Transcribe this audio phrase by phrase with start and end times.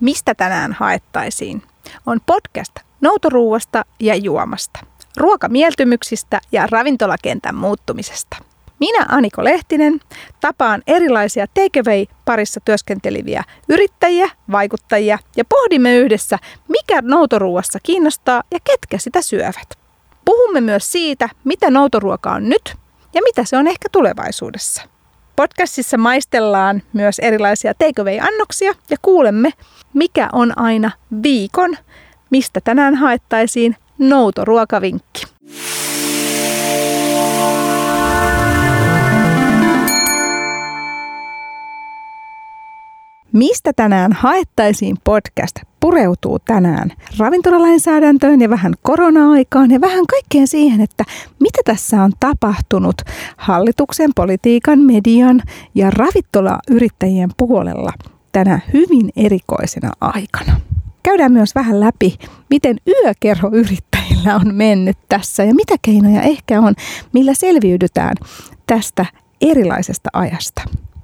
[0.00, 1.62] Mistä tänään haettaisiin?
[2.06, 4.80] On podcast noutoruuasta ja juomasta,
[5.16, 8.36] ruokamieltymyksistä ja ravintolakentän muuttumisesta.
[8.78, 10.00] Minä Aniko Lehtinen
[10.40, 19.22] tapaan erilaisia takeaway-parissa työskenteleviä yrittäjiä, vaikuttajia ja pohdimme yhdessä, mikä noutoruuassa kiinnostaa ja ketkä sitä
[19.22, 19.78] syövät.
[20.24, 22.76] Puhumme myös siitä, mitä noutoruoka on nyt
[23.14, 24.82] ja mitä se on ehkä tulevaisuudessa.
[25.36, 29.50] Podcastissa maistellaan myös erilaisia takeaway-annoksia ja kuulemme,
[29.94, 30.90] mikä on aina
[31.22, 31.76] viikon,
[32.30, 35.22] mistä tänään haettaisiin noutoruokavinkki.
[43.32, 51.04] Mistä tänään haettaisiin podcast pureutuu tänään ravintolalainsäädäntöön ja vähän korona-aikaan ja vähän kaikkeen siihen, että
[51.40, 52.96] mitä tässä on tapahtunut
[53.36, 55.42] hallituksen, politiikan, median
[55.74, 57.92] ja ravintolayrittäjien puolella
[58.32, 60.60] tänä hyvin erikoisena aikana.
[61.02, 62.18] Käydään myös vähän läpi,
[62.50, 66.74] miten yökerhoyrittäjillä on mennyt tässä ja mitä keinoja ehkä on,
[67.12, 68.16] millä selviydytään
[68.66, 69.06] tästä
[69.40, 70.62] erilaisesta ajasta.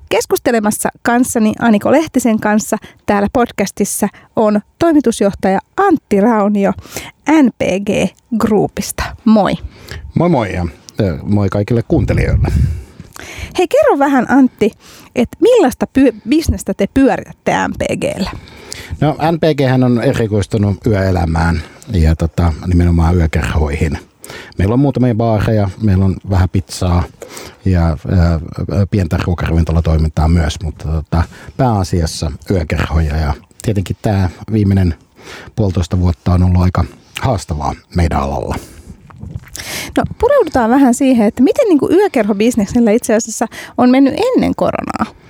[0.08, 2.76] Keskustelemassa kanssani Aniko Lehtisen kanssa
[3.06, 6.72] täällä podcastissa on toimitusjohtaja Antti Raunio
[7.42, 9.04] NPG Groupista.
[9.24, 9.52] Moi.
[10.14, 10.66] Moi moi ja
[11.22, 12.48] moi kaikille kuuntelijoille.
[13.58, 14.70] Hei kerro vähän Antti,
[15.16, 18.30] että millaista py- bisnestä te pyöritätte NPGllä?
[19.00, 23.98] No NPG on erikoistunut yöelämään ja tota, nimenomaan yökerhoihin–
[24.58, 27.04] Meillä on muutamia baareja, meillä on vähän pizzaa
[27.64, 28.40] ja ää,
[28.90, 31.22] pientä ruokaravintolatoimintaa myös, mutta tota,
[31.56, 34.94] pääasiassa yökerhoja ja tietenkin tämä viimeinen
[35.56, 36.84] puolitoista vuotta on ollut aika
[37.20, 38.54] haastavaa meidän alalla.
[39.96, 43.46] No pureudutaan vähän siihen, että miten niin yökerhobisneksellä itse asiassa
[43.78, 45.25] on mennyt ennen koronaa?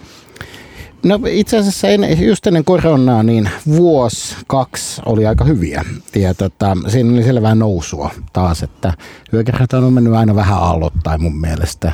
[1.02, 5.84] No itse asiassa en, just ennen koronaa niin vuosi, kaksi oli aika hyviä.
[6.14, 8.92] Ja tota, siinä oli selvää nousua taas, että
[9.32, 11.92] hyökerrat on mennyt aina vähän allottain mun mielestä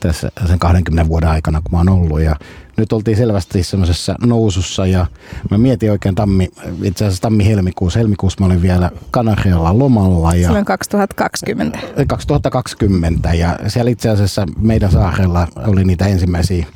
[0.00, 2.20] tässä sen 20 vuoden aikana, kun mä oon ollut.
[2.20, 2.36] Ja
[2.76, 5.06] nyt oltiin selvästi semmoisessa nousussa ja
[5.50, 6.48] mä mietin oikein tammi,
[6.82, 7.98] itse asiassa tammi-helmikuussa.
[7.98, 10.34] Helmikuussa mä olin vielä Kanarialla lomalla.
[10.34, 11.78] Ja Silloin 2020.
[12.06, 16.66] 2020 ja siellä itse asiassa meidän saarella oli niitä ensimmäisiä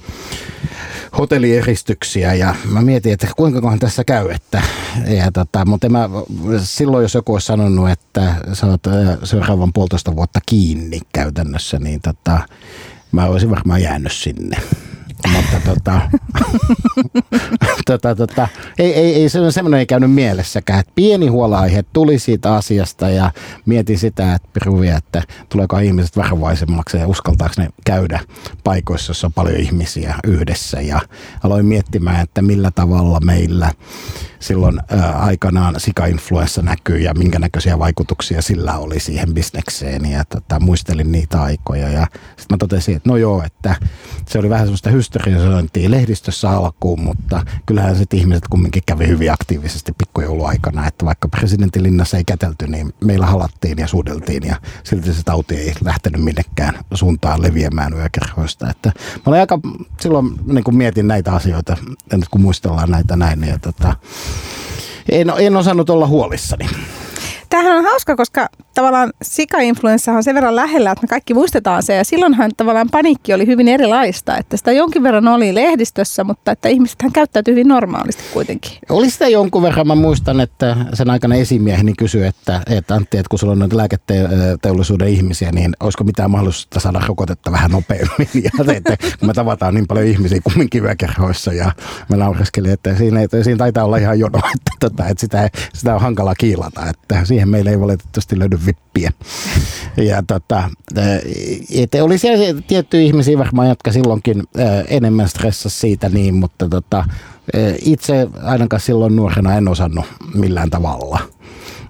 [1.19, 4.31] hotellieristyksiä ja mä mietin, että kuinka kohan tässä käy.
[4.31, 4.63] Että,
[5.07, 6.09] ja tota, mutta mä,
[6.63, 8.83] silloin jos joku olisi sanonut, että sä oot
[9.25, 12.41] seuraavan puolitoista vuotta kiinni käytännössä, niin tota,
[13.13, 14.57] mä olisin varmaan jäänyt sinne
[15.33, 16.01] mutta tota,
[17.87, 18.49] tota, tota,
[18.79, 20.81] ei, ei, ei semmoinen ei käynyt mielessäkään.
[20.81, 23.31] Että pieni huola-aihe tuli siitä asiasta ja
[23.67, 28.21] mietin sitä, että piruvia, että tuleeko ihmiset varovaisemmaksi ja uskaltaako ne käydä
[28.65, 30.81] paikoissa, jossa on paljon ihmisiä yhdessä.
[30.81, 31.01] Ja
[31.45, 33.73] aloin miettimään, että millä tavalla meillä
[34.41, 40.11] silloin ää, aikanaan sika-influenssa näkyy ja minkä näköisiä vaikutuksia sillä oli siihen bisnekseen.
[40.11, 43.77] Ja tota, muistelin niitä aikoja ja sitten mä totesin, että no joo, että
[44.29, 49.93] se oli vähän semmoista hysterisointia lehdistössä alkuun, mutta kyllähän sitten ihmiset kumminkin kävi hyvin aktiivisesti
[49.93, 55.55] pikkujouluaikana, että vaikka presidentinlinnassa ei kätelty, niin meillä halattiin ja suudeltiin ja silti se tauti
[55.55, 58.71] ei lähtenyt minnekään suuntaan leviämään yökerhoista.
[58.71, 59.59] Että mä olin aika,
[60.01, 61.77] silloin niin kun mietin näitä asioita,
[62.13, 63.97] nyt kun muistellaan näitä näin, niin tota,
[65.09, 66.69] en, en osannut olla huolissani.
[67.49, 71.95] Tämähän on hauska, koska tavallaan sika-influenssa on sen verran lähellä, että me kaikki muistetaan se.
[71.95, 76.69] Ja silloinhan tavallaan paniikki oli hyvin erilaista, että sitä jonkin verran oli lehdistössä, mutta että
[76.69, 78.73] ihmisethän käyttäytyi hyvin normaalisti kuitenkin.
[78.89, 79.87] Oli sitä jonkun verran.
[79.87, 85.09] Mä muistan, että sen aikana esimieheni kysyi, että, että Antti, että kun sulla on lääketeollisuuden
[85.09, 88.29] ihmisiä, niin olisiko mitään mahdollisuutta saada rokotetta vähän nopeammin.
[88.45, 91.73] Ja että, kun me tavataan niin paljon ihmisiä kumminkin yökerhoissa ja
[92.09, 95.95] mä naureskelin, että siinä, että siinä taitaa olla ihan jono, että, tota, että sitä, sitä
[95.95, 99.13] on hankala kiilata, että siihen meillä ei valitettavasti löydy vippiä.
[99.97, 100.71] Ja tota,
[101.75, 104.43] että oli siellä tiettyjä ihmisiä varmaan, jotka silloinkin
[104.89, 107.05] enemmän stressasi siitä niin, mutta tota,
[107.85, 110.05] itse ainakaan silloin nuorena en osannut
[110.35, 111.21] millään tavalla–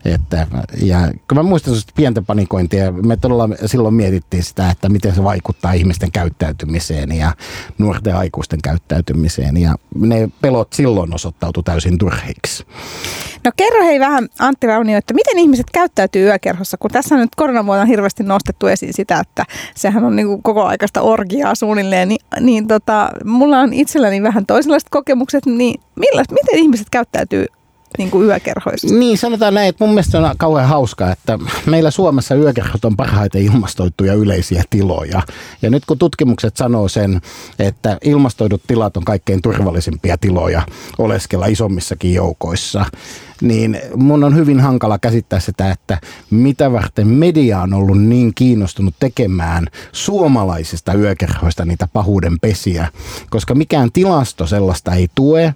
[0.04, 0.46] että,
[0.82, 0.98] ja
[1.28, 6.12] kun mä muistan pientä panikointia, me todella silloin mietittiin sitä, että miten se vaikuttaa ihmisten
[6.12, 7.32] käyttäytymiseen ja
[7.78, 9.56] nuorten aikuisten käyttäytymiseen.
[9.56, 12.64] Ja ne pelot silloin osoittautui täysin turhiksi.
[13.44, 17.34] No kerro hei vähän Antti Raunio, että miten ihmiset käyttäytyy yökerhossa, kun tässä on nyt
[17.36, 22.68] koronavuonna hirveästi nostettu esiin sitä, että sehän on niin koko aikaista orgiaa suunnilleen, niin, niin
[22.68, 27.46] tota, mulla on itselläni vähän toisenlaiset kokemukset, niin millä, miten ihmiset käyttäytyy
[27.98, 28.94] niin kuin yökerhoista.
[28.94, 33.42] Niin, sanotaan näin, että mun mielestä on kauhean hauskaa, että meillä Suomessa yökerhot on parhaiten
[33.42, 35.22] ilmastoituja yleisiä tiloja.
[35.62, 37.20] Ja nyt kun tutkimukset sanoo sen,
[37.58, 40.62] että ilmastoidut tilat on kaikkein turvallisimpia tiloja
[40.98, 42.84] oleskella isommissakin joukoissa,
[43.42, 45.98] niin mun on hyvin hankala käsittää sitä, että
[46.30, 52.88] mitä varten media on ollut niin kiinnostunut tekemään suomalaisista yökerhoista niitä pahuuden pesiä,
[53.30, 55.54] koska mikään tilasto sellaista ei tue.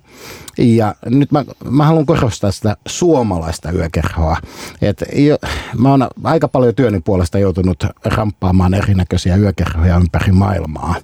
[0.58, 4.37] Ja nyt mä, mä haluan korostaa sitä suomalaista yökerhoa.
[4.82, 5.38] Et jo,
[5.79, 10.94] mä oon aika paljon työni puolesta joutunut ramppaamaan erinäköisiä yökerhoja ympäri maailmaa.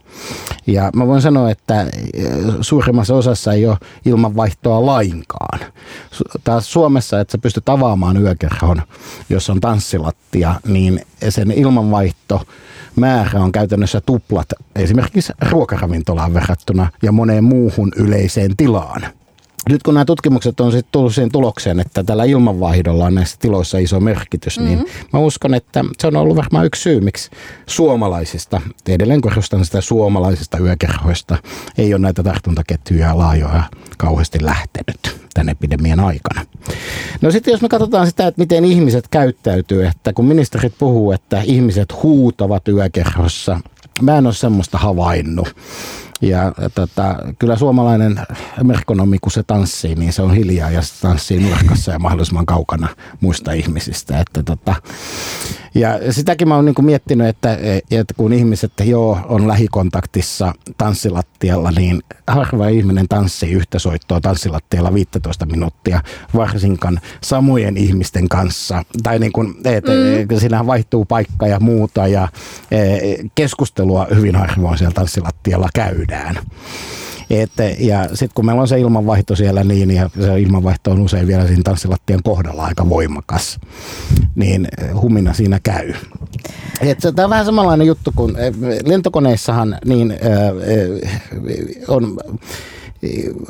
[0.66, 1.86] Ja mä voin sanoa, että
[2.60, 5.60] suurimmassa osassa ei ole ilmanvaihtoa lainkaan.
[6.44, 8.82] Taas Suomessa, että sä pystyt avaamaan yökerhon,
[9.30, 12.42] jos on tanssilattia, niin sen ilmanvaihto
[12.96, 19.17] määrä on käytännössä tuplat esimerkiksi ruokaravintolaan verrattuna ja moneen muuhun yleiseen tilaan
[19.68, 23.78] nyt kun nämä tutkimukset on sitten tullut siihen tulokseen, että tällä ilmanvaihdolla on näissä tiloissa
[23.78, 24.76] iso merkitys, mm-hmm.
[24.76, 27.30] niin mä uskon, että se on ollut varmaan yksi syy, miksi
[27.66, 31.38] suomalaisista, edelleen korostan sitä suomalaisista yökerhoista,
[31.78, 33.62] ei ole näitä tartuntaketjuja laajoja
[33.98, 36.46] kauheasti lähtenyt tämän epidemian aikana.
[37.20, 41.42] No sitten jos me katsotaan sitä, että miten ihmiset käyttäytyy, että kun ministerit puhuu, että
[41.44, 43.60] ihmiset huutavat yökerhossa,
[44.02, 45.54] mä en ole semmoista havainnut.
[46.20, 48.20] Ja tota, kyllä suomalainen
[48.62, 52.88] merkonomi, kun se tanssii, niin se on hiljaa ja se tanssii nurkassa ja mahdollisimman kaukana
[53.20, 54.20] muista ihmisistä.
[54.20, 54.74] Että tota,
[55.74, 57.58] ja sitäkin mä oon niin miettinyt, että,
[57.90, 65.46] että kun ihmiset joo, on lähikontaktissa tanssilattialla, niin harva ihminen tanssii yhtä soittoa tanssilattialla 15
[65.46, 66.00] minuuttia,
[66.34, 68.84] varsinkaan samojen ihmisten kanssa.
[69.02, 70.38] Tai niin kuin, että mm.
[70.38, 72.28] siinähän vaihtuu paikka ja muuta ja
[72.70, 72.78] e,
[73.34, 75.68] keskustelua hyvin harvoin siellä tanssilattialla
[76.08, 76.44] käydään.
[77.31, 81.26] Et, ja sitten kun meillä on se ilmanvaihto siellä niin, ja se ilmanvaihto on usein
[81.26, 83.60] vielä siinä tanssilattian kohdalla aika voimakas,
[84.34, 84.69] niin
[85.00, 85.93] humina siinä käy.
[87.14, 88.34] Tämä on vähän samanlainen juttu kuin
[88.84, 90.19] lentokoneissahan niin, äh,
[91.88, 92.19] on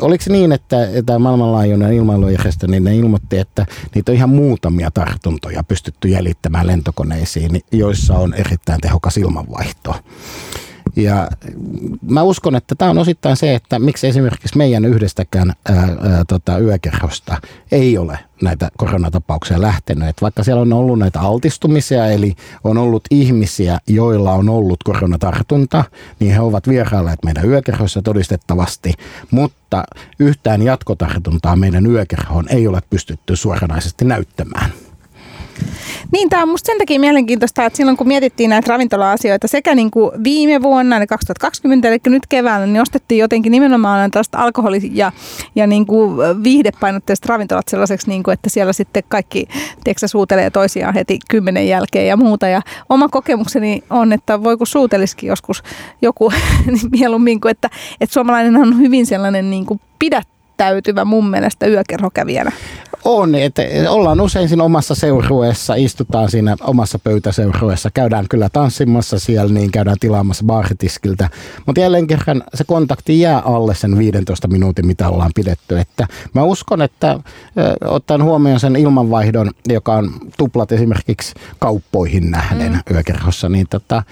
[0.01, 0.77] Oliko se niin, että
[1.07, 7.63] tämä maailmanlaajuinen ilmailujärjestö, niin ne ilmoitti, että niitä on ihan muutamia tartuntoja pystytty jäljittämään lentokoneisiin,
[7.73, 9.95] joissa on erittäin tehokas ilmanvaihto.
[10.97, 11.29] Ja
[12.09, 16.59] mä uskon, että tämä on osittain se, että miksi esimerkiksi meidän yhdestäkään ää, ää, tota,
[16.59, 17.37] yökerhosta
[17.73, 20.09] ei ole näitä koronatapauksia lähtenyt.
[20.09, 25.85] Et vaikka siellä on ollut näitä altistumisia, eli on ollut ihmisiä, joilla on ollut koronatartunta,
[26.21, 28.93] niin he ovat vierailleet meidän yökerhoissa todistettavasti,
[29.31, 29.85] mutta
[30.19, 34.71] yhtään jatkotartuntaa meidän yökerhoon ei ole pystytty suoranaisesti näyttämään.
[36.13, 39.91] Niin, tämä on musta sen takia mielenkiintoista, että silloin kun mietittiin näitä ravintola-asioita sekä niin
[39.91, 45.13] kuin viime vuonna, eli 2020, eli nyt keväällä, niin ostettiin jotenkin nimenomaan tällaista alkoholi- ja,
[45.55, 49.49] ja niin kuin viihdepainotteiset ravintolat sellaiseksi, niin kuin, että siellä sitten kaikki
[49.85, 52.49] tiedätkö, suutelee toisiaan heti kymmenen jälkeen ja muuta.
[52.49, 55.63] Ja oma kokemukseni on, että voi kun suutelisikin joskus
[56.03, 56.33] joku
[56.67, 57.71] niin mieluummin kuin, että,
[58.01, 59.81] että suomalainen on hyvin sellainen niin kuin
[60.59, 62.53] pidättäytyvä mun mielestä yökerhokävijänä.
[63.05, 69.53] On, että ollaan usein siinä omassa seurueessa, istutaan siinä omassa pöytäseurueessa, käydään kyllä tanssimassa siellä,
[69.53, 71.31] niin käydään tilaamassa baaritiskiltä,
[71.67, 75.79] mutta jälleen kerran se kontakti jää alle sen 15 minuutin, mitä ollaan pidetty.
[75.79, 77.21] Että mä uskon, että
[77.85, 82.95] ottaen huomioon sen ilmanvaihdon, joka on tuplat esimerkiksi kauppoihin nähden mm.
[82.95, 84.03] yökerhossa, niin tota,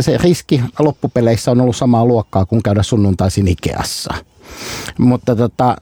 [0.00, 4.14] se riski loppupeleissä on ollut samaa luokkaa kuin käydä sunnuntaisin Ikeassa.
[4.98, 5.76] Mutta tota,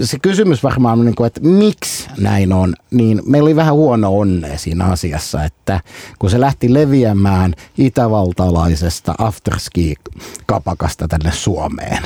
[0.00, 4.18] se kysymys varmaan on, niin kuin, että miksi näin on, niin meillä oli vähän huono
[4.18, 5.80] onne siinä asiassa, että
[6.18, 12.02] kun se lähti leviämään itävaltalaisesta afterski-kapakasta tänne Suomeen,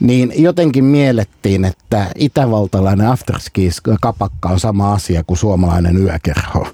[0.00, 6.66] niin jotenkin miellettiin, että itävaltalainen afterski-kapakka on sama asia kuin suomalainen yökerho.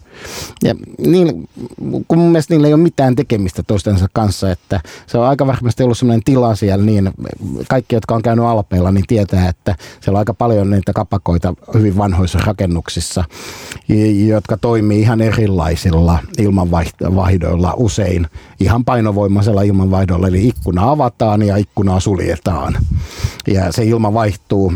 [0.64, 1.49] Ja niin,
[2.09, 5.83] kun mun mielestä niillä ei ole mitään tekemistä toistensa kanssa, että se on aika varmasti
[5.83, 7.11] ollut sellainen tila siellä niin,
[7.69, 11.97] kaikki, jotka on käynyt Alpeilla, niin tietää, että siellä on aika paljon niitä kapakoita hyvin
[11.97, 13.25] vanhoissa rakennuksissa,
[14.26, 18.26] jotka toimii ihan erilaisilla ilmanvaihdoilla usein,
[18.61, 22.76] ihan painovoimaisella ilmanvaihdolla, eli ikkuna avataan ja ikkunaa suljetaan.
[23.47, 24.73] Ja se ilma vaihtuu,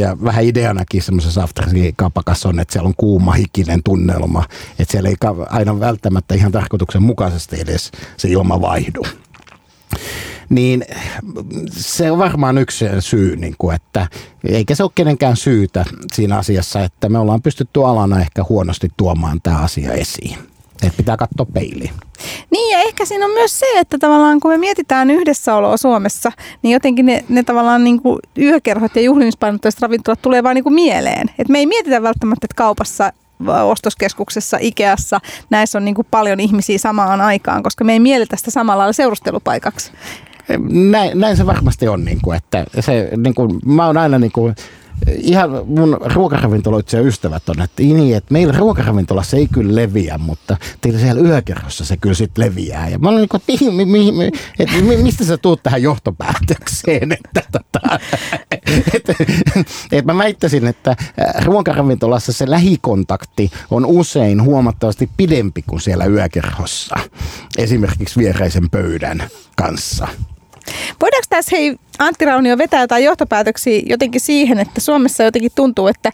[0.00, 5.08] ja, vähän ideanakin semmoisessa afterski-kapakassa on, että siellä on kuuma, hikinen tunnelma, ilma, että siellä
[5.08, 5.16] ei
[5.50, 9.02] aina välttämättä ihan tarkoituksenmukaisesti edes se ilma vaihdu.
[10.48, 10.84] Niin
[11.70, 14.06] se on varmaan yksi syy, niin kuin, että
[14.48, 19.40] eikä se ole kenenkään syytä siinä asiassa, että me ollaan pystytty alana ehkä huonosti tuomaan
[19.42, 20.38] tämä asia esiin.
[20.82, 21.90] Että pitää katsoa peiliin.
[22.50, 26.32] Niin ja ehkä siinä on myös se, että tavallaan kun me mietitään yhdessäoloa Suomessa,
[26.62, 30.74] niin jotenkin ne, ne tavallaan niin kuin yökerhot ja juhlimispainotteiset ravintolat tulee vaan niin kuin
[30.74, 31.30] mieleen.
[31.38, 33.12] Et me ei mietitä välttämättä, että kaupassa
[33.48, 35.20] ostoskeskuksessa, Ikeassa,
[35.50, 38.92] näissä on niin kuin paljon ihmisiä samaan aikaan, koska me ei mielitä sitä samalla lailla
[38.92, 39.92] seurustelupaikaksi.
[40.70, 44.32] Näin, näin se varmasti on, niin kuin, että se, niin kuin, mä oon aina niin
[44.32, 44.54] kuin,
[45.08, 50.98] ihan mun ruokaravintoloitsija ystävät on, että, niin, että meillä ruokaravintolassa ei kyllä leviä, mutta teillä
[50.98, 52.88] siellä yökerrossa se kyllä sitten leviää.
[52.88, 57.42] Ja mä olen niin kuin, että, mi, mi, että mistä sä tuut tähän johtopäätökseen, että,
[57.52, 57.80] tota,
[58.94, 59.14] että,
[59.92, 60.96] että mä väittäisin, että
[61.44, 66.96] ruokaravintolassa se lähikontakti on usein huomattavasti pidempi kuin siellä yökerhossa,
[67.58, 69.22] esimerkiksi viereisen pöydän
[69.56, 70.08] kanssa.
[71.00, 76.12] Voidaanko tässä hei Antti Raunio vetää jotain johtopäätöksiä jotenkin siihen, että Suomessa jotenkin tuntuu, että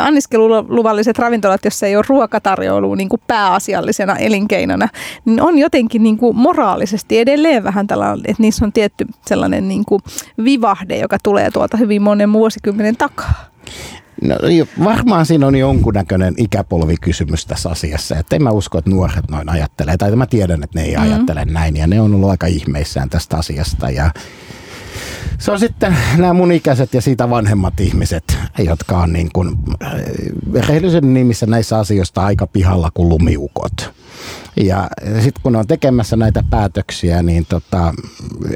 [0.00, 4.88] anniskeluluvalliset ravintolat, joissa ei ole ruokatarjoilua niin kuin pääasiallisena elinkeinona,
[5.24, 9.84] niin on jotenkin niin kuin moraalisesti edelleen vähän tällainen, että niissä on tietty sellainen niin
[9.84, 10.02] kuin
[10.44, 13.34] vivahde, joka tulee tuolta hyvin monen vuosikymmenen takaa.
[14.22, 14.34] No,
[14.84, 18.16] varmaan siinä on jonkunnäköinen ikäpolvikysymys tässä asiassa.
[18.16, 19.96] Että en mä usko, että nuoret noin ajattelee.
[19.96, 21.12] Tai mä tiedän, että ne ei mm-hmm.
[21.12, 21.76] ajattele näin.
[21.76, 23.90] Ja ne on ollut aika ihmeissään tästä asiasta.
[23.90, 24.10] Ja
[25.38, 29.92] se on sitten nämä mun ikäiset ja siitä vanhemmat ihmiset, jotka on niin kuin, äh,
[30.54, 33.94] rehellisen nimissä näissä asioista aika pihalla kuin lumiukot.
[34.56, 37.94] Ja sitten kun on tekemässä näitä päätöksiä, niin tota,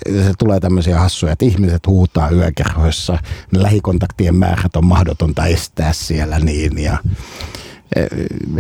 [0.07, 3.19] se tulee tämmöisiä hassuja, että ihmiset huutaa yökerhoissa,
[3.53, 6.99] lähikontaktien määrät on mahdotonta estää siellä niin ja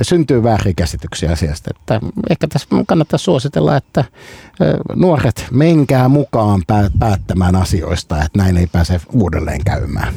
[0.03, 1.71] syntyy väärinkäsityksiä asiasta.
[1.77, 6.63] Että ehkä tässä kannattaa suositella, että e, nuoret menkää mukaan
[6.99, 10.15] päättämään asioista, että näin ei pääse uudelleen käymään.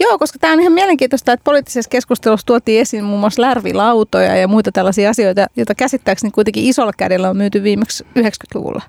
[0.00, 4.48] Joo, koska tämä on ihan mielenkiintoista, että poliittisessa keskustelussa tuotiin esiin muun muassa lärvilautoja ja
[4.48, 8.82] muita tällaisia asioita, joita käsittääkseni kuitenkin isolla kädellä on myyty viimeksi 90-luvulla.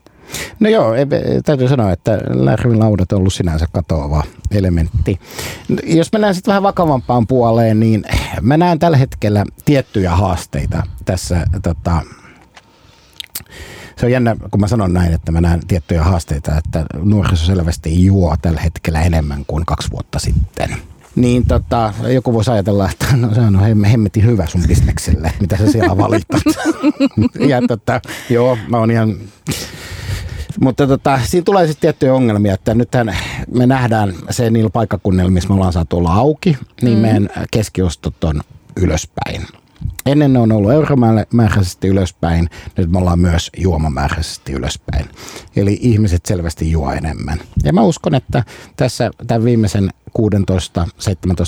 [0.59, 0.93] No joo,
[1.45, 5.19] täytyy sanoa, että lärvilaudat on ollut sinänsä katoava elementti.
[5.83, 8.03] Jos mennään sitten vähän vakavampaan puoleen, niin
[8.41, 12.01] mä näen tällä hetkellä tiettyjä haasteita tässä tota,
[13.97, 18.05] se on jännä, kun mä sanon näin, että mä näen tiettyjä haasteita, että nuoriso selvästi
[18.05, 20.75] juo tällä hetkellä enemmän kuin kaksi vuotta sitten.
[21.15, 25.71] Niin tota, joku voisi ajatella, että no se on hemmetin hyvä sun bisnekselle, mitä sä
[25.71, 26.41] siellä valitat.
[27.50, 29.15] ja tota, joo, mä oon ihan...
[30.59, 33.17] Mutta tota, siinä tulee sitten tiettyjä ongelmia, että nythän
[33.53, 37.01] me nähdään se niillä paikkakunnilla, missä me ollaan saatu olla auki, niin mm.
[37.01, 38.41] meidän keskiostot on
[38.77, 39.47] ylöspäin.
[40.05, 45.05] Ennen ne on ollut euromääräisesti ylöspäin, nyt me ollaan myös juomamääräisesti ylöspäin.
[45.55, 47.39] Eli ihmiset selvästi juo enemmän.
[47.63, 48.43] Ja mä uskon, että
[48.75, 50.23] tässä tämän viimeisen 16-17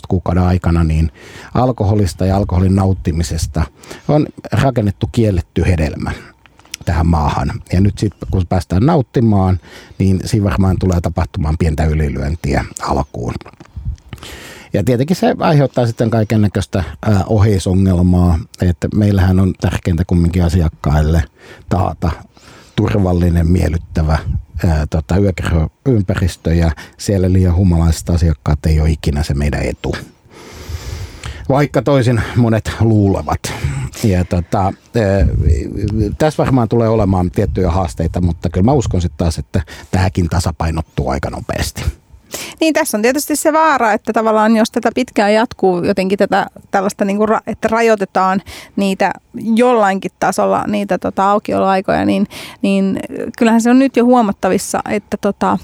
[0.08, 1.12] kuukauden aikana niin
[1.54, 3.66] alkoholista ja alkoholin nauttimisesta
[4.08, 6.12] on rakennettu kielletty hedelmä
[6.86, 7.52] tähän maahan.
[7.74, 9.60] Ja nyt sitten kun päästään nauttimaan,
[10.00, 13.34] niin siinä varmaan tulee tapahtumaan pientä ylilyöntiä alkuun.
[14.74, 16.84] Ja tietenkin se aiheuttaa sitten kaiken näköistä
[17.28, 21.24] oheisongelmaa, että meillähän on tärkeintä kumminkin asiakkaille
[21.70, 22.12] taata
[22.76, 24.18] turvallinen, miellyttävä
[24.90, 29.96] tota, yökerhoympäristö ja siellä liian humalaiset asiakkaat ei ole ikinä se meidän etu.
[31.50, 33.54] Vaikka toisin monet luulevat.
[34.04, 34.74] Ja tota,
[36.18, 41.10] tässä varmaan tulee olemaan tiettyjä haasteita, mutta kyllä mä uskon sitten taas, että tämäkin tasapainottuu
[41.10, 41.84] aika nopeasti.
[42.62, 47.06] Niin tässä on tietysti se vaara, että tavallaan jos tätä pitkään jatkuu jotenkin tätä tällaista,
[47.06, 48.42] niin kuin, että rajoitetaan
[48.76, 49.14] niitä
[49.56, 52.28] jollainkin tasolla niitä tota, aukioloaikoja, niin,
[52.62, 53.00] niin
[53.38, 55.58] kyllähän se on nyt jo huomattavissa, että tota,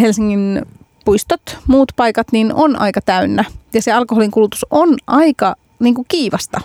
[0.00, 0.62] Helsingin
[1.04, 3.44] puistot, muut paikat, niin on aika täynnä.
[3.74, 6.60] Ja se alkoholin kulutus on aika niin kuin kiivasta.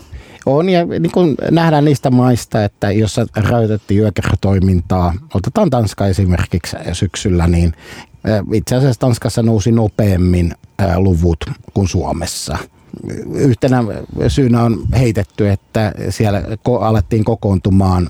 [0.45, 7.47] On ja niin kuin nähdään niistä maista, että jos rajoitettiin yökerhotoimintaa, otetaan Tanska esimerkiksi syksyllä,
[7.47, 7.73] niin
[8.53, 10.53] itse asiassa Tanskassa nousi nopeammin
[10.97, 12.57] luvut kuin Suomessa.
[13.33, 13.83] Yhtenä
[14.27, 16.41] syynä on heitetty, että siellä
[16.79, 18.09] alettiin kokoontumaan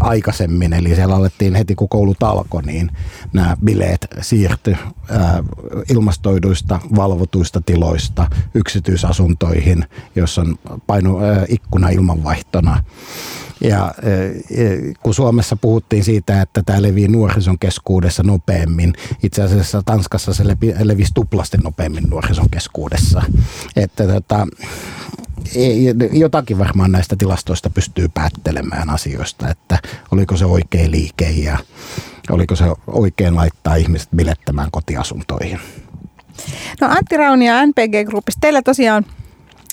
[0.00, 2.90] aikaisemmin, eli siellä alettiin heti kun koulut alkoi, niin
[3.32, 4.76] nämä bileet siirtyi
[5.90, 9.84] ilmastoiduista, valvotuista tiloista yksityisasuntoihin,
[10.16, 10.56] jossa on
[10.86, 11.18] paino
[11.48, 12.84] ikkuna ilmanvaihtona
[13.64, 13.94] ja
[15.02, 18.92] kun Suomessa puhuttiin siitä, että tämä levii nuorison keskuudessa nopeammin,
[19.22, 23.22] itse asiassa Tanskassa se levi, levisi tuplasti nopeammin nuorison keskuudessa.
[23.76, 24.46] Että tota,
[26.12, 29.78] jotakin varmaan näistä tilastoista pystyy päättelemään asioista, että
[30.12, 31.58] oliko se oikea liike ja
[32.30, 35.58] oliko se oikein laittaa ihmiset bilettämään kotiasuntoihin.
[36.80, 39.06] No Antti Rauni ja NPG Groupista, teillä tosiaan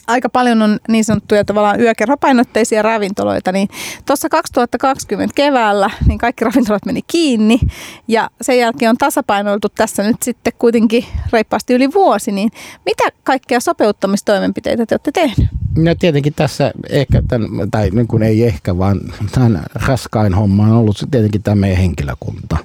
[0.10, 3.68] aika paljon on niin sanottuja tavallaan yökerhopainotteisia ravintoloita, niin
[4.06, 7.60] tuossa 2020 keväällä niin kaikki ravintolat meni kiinni
[8.08, 12.52] ja sen jälkeen on tasapainoiltu tässä nyt sitten kuitenkin reippaasti yli vuosi, niin
[12.86, 15.50] mitä kaikkea sopeuttamistoimenpiteitä te olette tehneet?
[15.78, 19.00] No tietenkin tässä ehkä, tämän, tai niin kuin ei ehkä, vaan
[19.32, 22.58] tämän raskain homma on ollut tietenkin tämä meidän henkilökunta.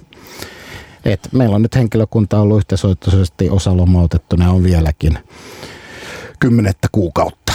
[1.04, 5.18] Et meillä on nyt henkilökunta ollut yhteisoittoisesti osa lomautettuna on vieläkin
[6.44, 7.52] kymmenettä kuukautta.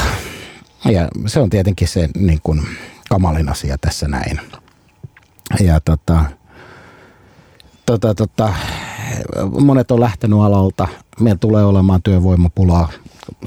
[0.85, 2.61] Ja se on tietenkin se niin kuin,
[3.09, 4.39] kamalin asia tässä näin.
[5.59, 6.25] Ja tota,
[7.85, 8.53] tota, tota,
[9.59, 10.87] monet on lähtenyt alalta.
[11.19, 12.89] Meillä tulee olemaan työvoimapulaa,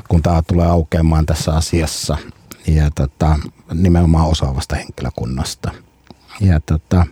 [0.09, 2.19] kun tämä tulee aukeamaan tässä asiassa.
[2.67, 3.39] Ja tota,
[3.75, 5.71] nimenomaan osaavasta henkilökunnasta.
[6.41, 7.07] Ja tota,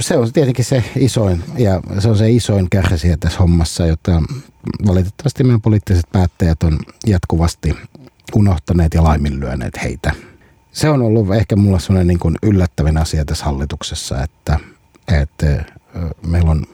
[0.00, 4.22] se on tietenkin se isoin, ja se on se isoin kärsijä tässä hommassa, jota
[4.86, 7.74] valitettavasti meidän poliittiset päättäjät on jatkuvasti
[8.34, 10.12] unohtaneet ja laiminlyöneet heitä.
[10.72, 14.58] Se on ollut ehkä mulla sellainen niin kuin yllättävin asia tässä hallituksessa, että,
[15.20, 15.64] että
[16.26, 16.66] meillä on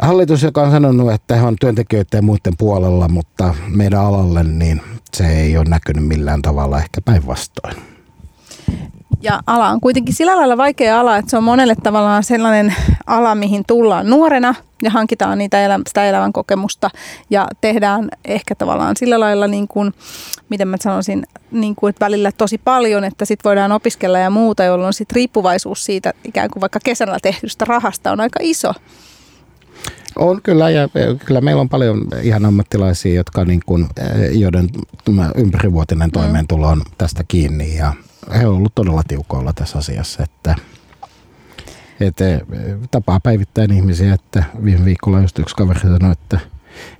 [0.00, 4.80] hallitus, joka on sanonut, että he on työntekijöiden ja muiden puolella, mutta meidän alalle niin
[5.14, 7.76] se ei ole näkynyt millään tavalla ehkä päinvastoin.
[9.20, 12.74] Ja ala on kuitenkin sillä lailla vaikea ala, että se on monelle tavallaan sellainen
[13.06, 16.90] ala, mihin tullaan nuorena ja hankitaan niitä elä, sitä elävän kokemusta
[17.30, 19.94] ja tehdään ehkä tavallaan sillä lailla niin kuin,
[20.48, 24.64] miten mä sanoisin, niin kuin, että välillä tosi paljon, että sit voidaan opiskella ja muuta,
[24.64, 28.72] jolloin sit riippuvaisuus siitä ikään kuin vaikka kesällä tehdystä rahasta on aika iso.
[30.18, 30.88] On kyllä, ja
[31.26, 33.86] kyllä meillä on paljon ihan ammattilaisia, jotka niin kuin,
[34.32, 34.68] joiden
[35.34, 36.12] ympärivuotinen mm.
[36.12, 37.92] toimeentulo on tästä kiinni ja
[38.38, 40.54] he on ollut todella tiukoilla tässä asiassa, että,
[42.00, 42.24] että
[42.90, 46.38] tapaa päivittäin ihmisiä, että viime viikolla just yksi kaveri sanoi, että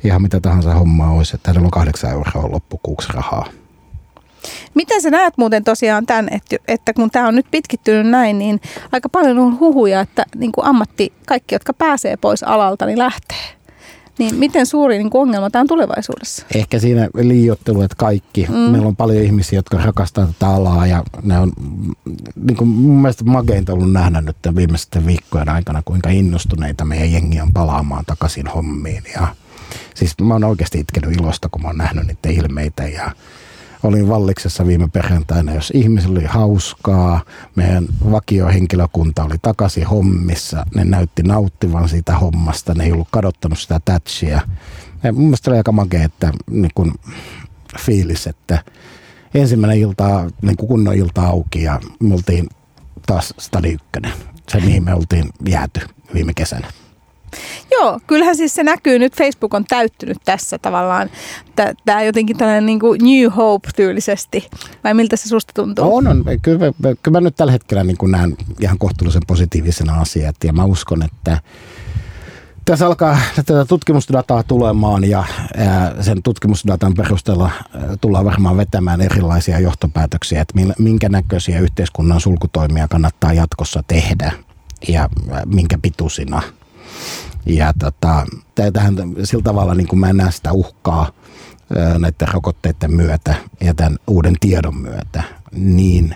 [0.05, 3.47] ihan mitä tahansa hommaa olisi, että hänellä on kahdeksan euroa loppukuuksi rahaa.
[4.75, 8.61] Miten sä näet muuten tosiaan tämän, että, että kun tämä on nyt pitkittynyt näin, niin
[8.93, 13.64] aika paljon on huhuja, että niin kuin ammatti, kaikki jotka pääsee pois alalta, niin lähtee.
[14.19, 16.47] Niin miten suuri niin ongelma tämä on tulevaisuudessa?
[16.55, 18.47] Ehkä siinä liiottelu, että kaikki.
[18.49, 18.55] Mm.
[18.55, 21.53] Meillä on paljon ihmisiä, jotka rakastaa tätä alaa ja ne on
[22.45, 27.41] niin kuin mun mielestä mageinta ollut nähdä nyt viimeisten viikkojen aikana, kuinka innostuneita meidän jengi
[27.41, 29.03] on palaamaan takaisin hommiin.
[29.15, 29.29] Ja,
[29.95, 33.11] siis mä oon oikeasti itkenyt ilosta, kun mä oon nähnyt niiden ilmeitä ja
[33.85, 37.21] olin Valliksessa viime perjantaina, jos ihmisillä oli hauskaa,
[37.57, 43.81] meidän vakiohenkilökunta oli takaisin hommissa, ne näytti nauttivan siitä hommasta, ne ei ollut kadottanut sitä
[43.85, 44.41] tätsiä.
[45.03, 46.95] Ja mun mielestä oli aika makea, että niin kun,
[47.79, 48.65] fiilis, että
[49.35, 52.49] ensimmäinen ilta, niin kuin kunnon ilta auki ja me oltiin
[53.07, 54.13] taas stadi ykkönen.
[54.49, 55.81] Se mihin me oltiin jääty
[56.15, 56.69] viime kesänä.
[57.71, 61.11] Joo, kyllähän siis se näkyy nyt, Facebook on täyttynyt tässä tavallaan.
[61.85, 64.49] Tämä jotenkin tällainen niin kuin New Hope-tyylisesti,
[64.85, 65.97] vai miltä se susta tuntuu?
[65.97, 66.25] On, on.
[66.43, 70.65] Kyllä, kyllä mä nyt tällä hetkellä niin kuin näen ihan kohtuullisen positiivisena asiat, ja mä
[70.65, 71.41] uskon, että
[72.65, 75.25] tässä alkaa tätä tutkimusdataa tulemaan ja
[76.01, 77.51] sen tutkimusdatan perusteella
[78.01, 84.33] tullaan varmaan vetämään erilaisia johtopäätöksiä, että minkä näköisiä yhteiskunnan sulkutoimia kannattaa jatkossa tehdä
[84.89, 85.09] ja
[85.47, 86.43] minkä pituisina–
[87.47, 88.27] ja tota,
[88.73, 91.13] tähän sillä tavalla niin kuin mä näen sitä uhkaa
[91.99, 96.15] näiden rokotteiden myötä ja tämän uuden tiedon myötä niin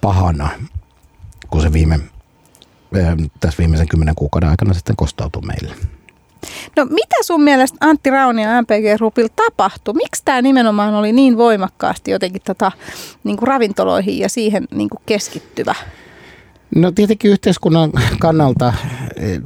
[0.00, 0.48] pahana,
[1.50, 2.00] kun se viime,
[3.40, 5.74] tässä viimeisen kymmenen kuukauden aikana sitten kostautuu meille.
[6.76, 9.94] No mitä sun mielestä Antti Rauni ja MPG Groupilla tapahtui?
[9.94, 12.72] Miksi tämä nimenomaan oli niin voimakkaasti jotenkin tota,
[13.24, 15.74] niin kuin ravintoloihin ja siihen niin kuin keskittyvä?
[16.74, 18.74] No tietenkin yhteiskunnan kannalta
[19.16, 19.40] eh,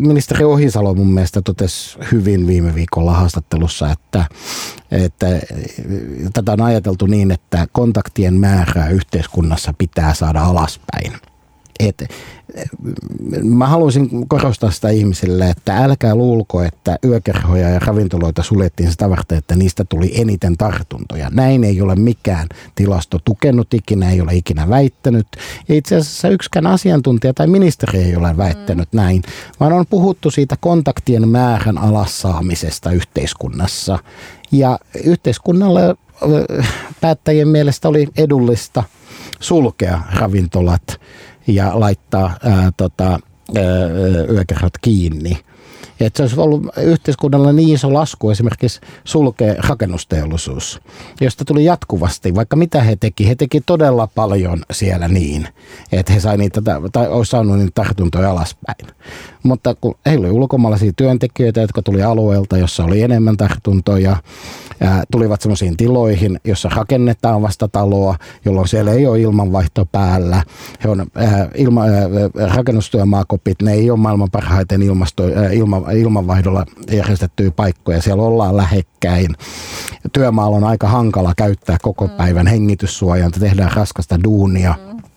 [0.00, 4.24] ministeri Ohisalo mun mielestä totesi hyvin viime viikolla haastattelussa, että,
[4.90, 5.42] että eh,
[6.32, 11.29] tätä on ajateltu niin, että kontaktien määrää yhteiskunnassa pitää saada alaspäin.
[11.88, 12.04] Et
[13.42, 19.38] mä haluaisin korostaa sitä ihmisille, että älkää luulko, että yökerhoja ja ravintoloita suljettiin sitä varten,
[19.38, 21.30] että niistä tuli eniten tartuntoja.
[21.30, 25.26] Näin ei ole mikään tilasto tukenut ikinä, ei ole ikinä väittänyt.
[25.68, 28.96] Ja itse asiassa yksikään asiantuntija tai ministeri ei ole väittänyt mm.
[28.96, 29.22] näin,
[29.60, 33.98] vaan on puhuttu siitä kontaktien määrän alassaamisesta yhteiskunnassa.
[34.52, 35.96] Ja yhteiskunnalle
[37.00, 38.82] päättäjien mielestä oli edullista
[39.40, 41.00] sulkea ravintolat
[41.54, 43.18] ja laittaa ää, tota,
[44.30, 45.38] yökerhot kiinni.
[46.00, 50.80] Että se olisi ollut yhteiskunnalla niin iso lasku esimerkiksi sulkea rakennusteollisuus,
[51.20, 55.48] josta tuli jatkuvasti, vaikka mitä he teki, he teki todella paljon siellä niin,
[55.92, 58.86] että he sai niitä, tai olisi saanut niitä tartuntoja alaspäin.
[59.42, 64.16] Mutta kun heillä oli ulkomaalaisia työntekijöitä, jotka tuli alueelta, jossa oli enemmän tartuntoja,
[65.12, 70.42] tulivat semmoisiin tiloihin, jossa rakennetaan vasta taloa, jolloin siellä ei ole ilmanvaihto päällä.
[70.84, 76.66] He on ää, ilma, ää, rakennustyömaakopit, ne ei ole maailman parhaiten ilmasto, ää, ilma, ilmanvaihdolla
[76.92, 78.02] järjestettyjä paikkoja.
[78.02, 79.36] Siellä ollaan lähekkäin.
[80.12, 82.12] Työmaalla on aika hankala käyttää koko mm.
[82.12, 84.74] päivän hengityssuojaa, tehdään raskasta duunia.
[84.86, 85.09] Mm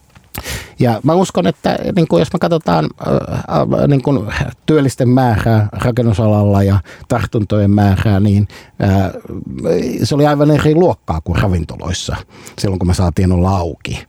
[0.79, 4.27] ja mä uskon, että niin kuin jos me katsotaan äh, niin kuin
[4.65, 8.47] työllisten määrää rakennusalalla ja tartuntojen määrää, niin
[8.83, 9.11] äh,
[10.03, 12.15] se oli aivan eri luokkaa kuin ravintoloissa
[12.59, 14.05] silloin, kun me saatiin olla auki.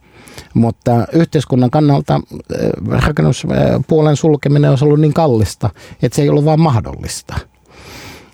[0.55, 5.71] Mutta yhteiskunnan kannalta äh, rakennuspuolen sulkeminen on ollut niin kallista,
[6.03, 7.35] että se ei ollut vaan mahdollista.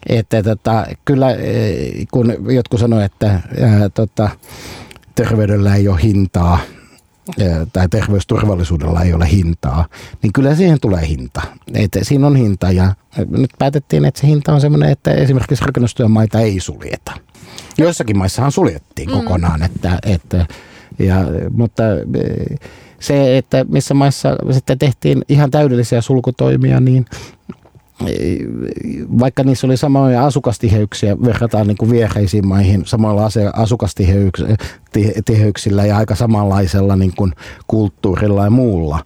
[0.08, 1.26] Että tota, kyllä
[2.10, 3.26] kun jotkut sanoivat, että
[3.60, 4.30] ää, tota,
[5.14, 6.58] terveydellä ei ole hintaa,
[7.72, 9.86] tai terveysturvallisuudella ei ole hintaa,
[10.22, 11.42] niin kyllä siihen tulee hinta.
[11.74, 12.94] Et siinä on hinta ja
[13.28, 17.12] nyt päätettiin, että se hinta on sellainen, että esimerkiksi rakennustyömaita ei suljeta.
[17.78, 19.12] Joissakin maissahan suljettiin mm.
[19.12, 20.46] kokonaan, että, että,
[20.98, 21.16] ja,
[21.50, 21.82] mutta
[23.00, 27.04] se, että missä maissa sitten tehtiin ihan täydellisiä sulkutoimia, niin
[29.18, 37.12] vaikka niissä oli samoja asukastiheyksiä, verrataan niin viereisiin maihin samoilla asukastiheyksillä ja aika samanlaisella niin
[37.16, 37.32] kuin
[37.66, 39.04] kulttuurilla ja muulla,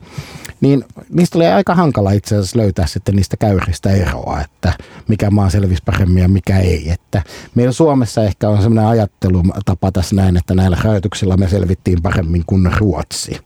[0.61, 4.73] niin niistä tulee aika hankala itse asiassa löytää sitten niistä käyristä eroa, että
[5.09, 6.91] mikä maa selvisi paremmin ja mikä ei.
[6.91, 7.23] Että
[7.55, 12.73] meillä Suomessa ehkä on sellainen ajattelutapa tässä näin, että näillä rajoituksilla me selvittiin paremmin kuin
[12.79, 13.41] Ruotsi.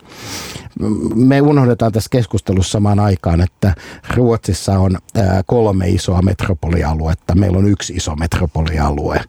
[1.14, 3.74] Me unohdetaan tässä keskustelussa samaan aikaan, että
[4.14, 4.98] Ruotsissa on
[5.46, 9.20] kolme isoa metropolialuetta, meillä on yksi iso metropolialue.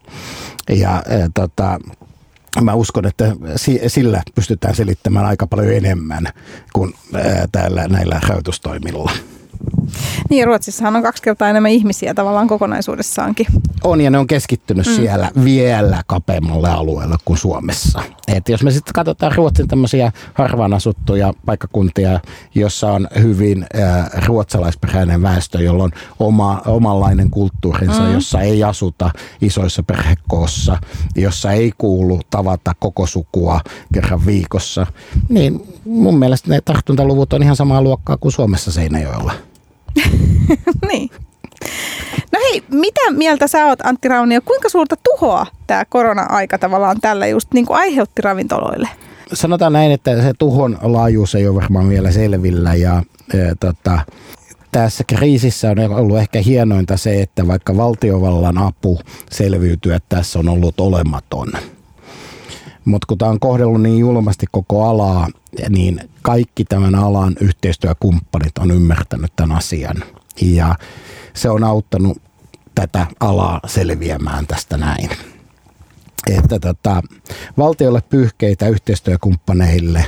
[0.69, 1.79] Ja tota,
[2.61, 3.35] mä uskon, että
[3.87, 6.27] sillä pystytään selittämään aika paljon enemmän
[6.73, 6.93] kuin
[7.51, 9.11] täällä näillä rajoitustoimilla.
[10.29, 13.45] Niin, Ruotsissahan on kaksi kertaa enemmän ihmisiä tavallaan kokonaisuudessaankin.
[13.83, 14.93] On, ja ne on keskittynyt mm.
[14.95, 18.03] siellä vielä kapeammalle alueelle kuin Suomessa.
[18.27, 22.19] Et jos me sitten katsotaan Ruotsin tämmöisiä harvaan asuttuja paikkakuntia,
[22.55, 28.13] jossa on hyvin äh, ruotsalaisperäinen väestö, jolla on oma, omanlainen kulttuurinsa, mm.
[28.13, 30.77] jossa ei asuta isoissa perhekoossa,
[31.15, 33.61] jossa ei kuulu tavata koko sukua
[33.93, 34.87] kerran viikossa,
[35.29, 39.48] niin mun mielestä ne tartuntaluvut on ihan samaa luokkaa kuin Suomessa Seinäjoella.
[40.91, 41.09] niin.
[42.31, 47.27] No hei, mitä mieltä sä oot Antti Raunio, kuinka suurta tuhoa tämä korona-aika tavallaan tällä
[47.27, 48.89] just niin kuin aiheutti ravintoloille?
[49.33, 53.99] Sanotaan näin, että se tuhon laajuus ei ole varmaan vielä selvillä ja, ja tota,
[54.71, 58.99] tässä kriisissä on ollut ehkä hienointa se, että vaikka valtiovallan apu
[59.31, 61.51] selviytyä tässä on ollut olematon.
[62.89, 65.27] Mutta kun tämä on kohdellut niin julmasti koko alaa,
[65.69, 70.03] niin kaikki tämän alan yhteistyökumppanit on ymmärtänyt tämän asian.
[70.41, 70.75] Ja
[71.33, 72.21] se on auttanut
[72.75, 75.09] tätä alaa selviämään tästä näin.
[76.27, 77.01] Että tota,
[77.57, 80.05] valtiolle pyyhkeitä yhteistyökumppaneille,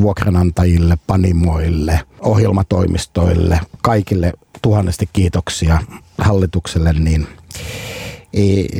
[0.00, 4.32] vuokranantajille, panimoille, ohjelmatoimistoille, kaikille
[4.62, 5.78] tuhannesti kiitoksia
[6.18, 7.26] hallitukselle, niin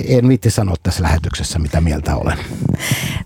[0.09, 2.39] en viitti sanoa tässä lähetyksessä, mitä mieltä olen.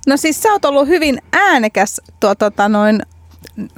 [0.06, 3.02] No siis sä oot ollut hyvin äänekäs tuo, tota, noin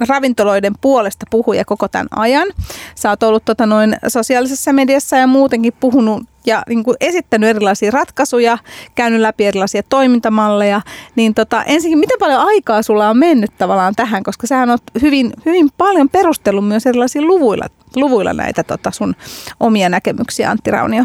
[0.07, 2.47] ravintoloiden puolesta puhuja koko tämän ajan.
[2.95, 7.91] Sä oot ollut tota, noin sosiaalisessa mediassa ja muutenkin puhunut ja niin kuin esittänyt erilaisia
[7.91, 8.57] ratkaisuja,
[8.95, 10.81] käynyt läpi erilaisia toimintamalleja,
[11.15, 15.33] niin tota, ensinnäkin miten paljon aikaa sulla on mennyt tavallaan tähän, koska sähän oot hyvin,
[15.45, 19.15] hyvin paljon perustellut myös erilaisilla luvuilla, luvuilla näitä tota sun
[19.59, 21.03] omia näkemyksiä, Antti Raunio.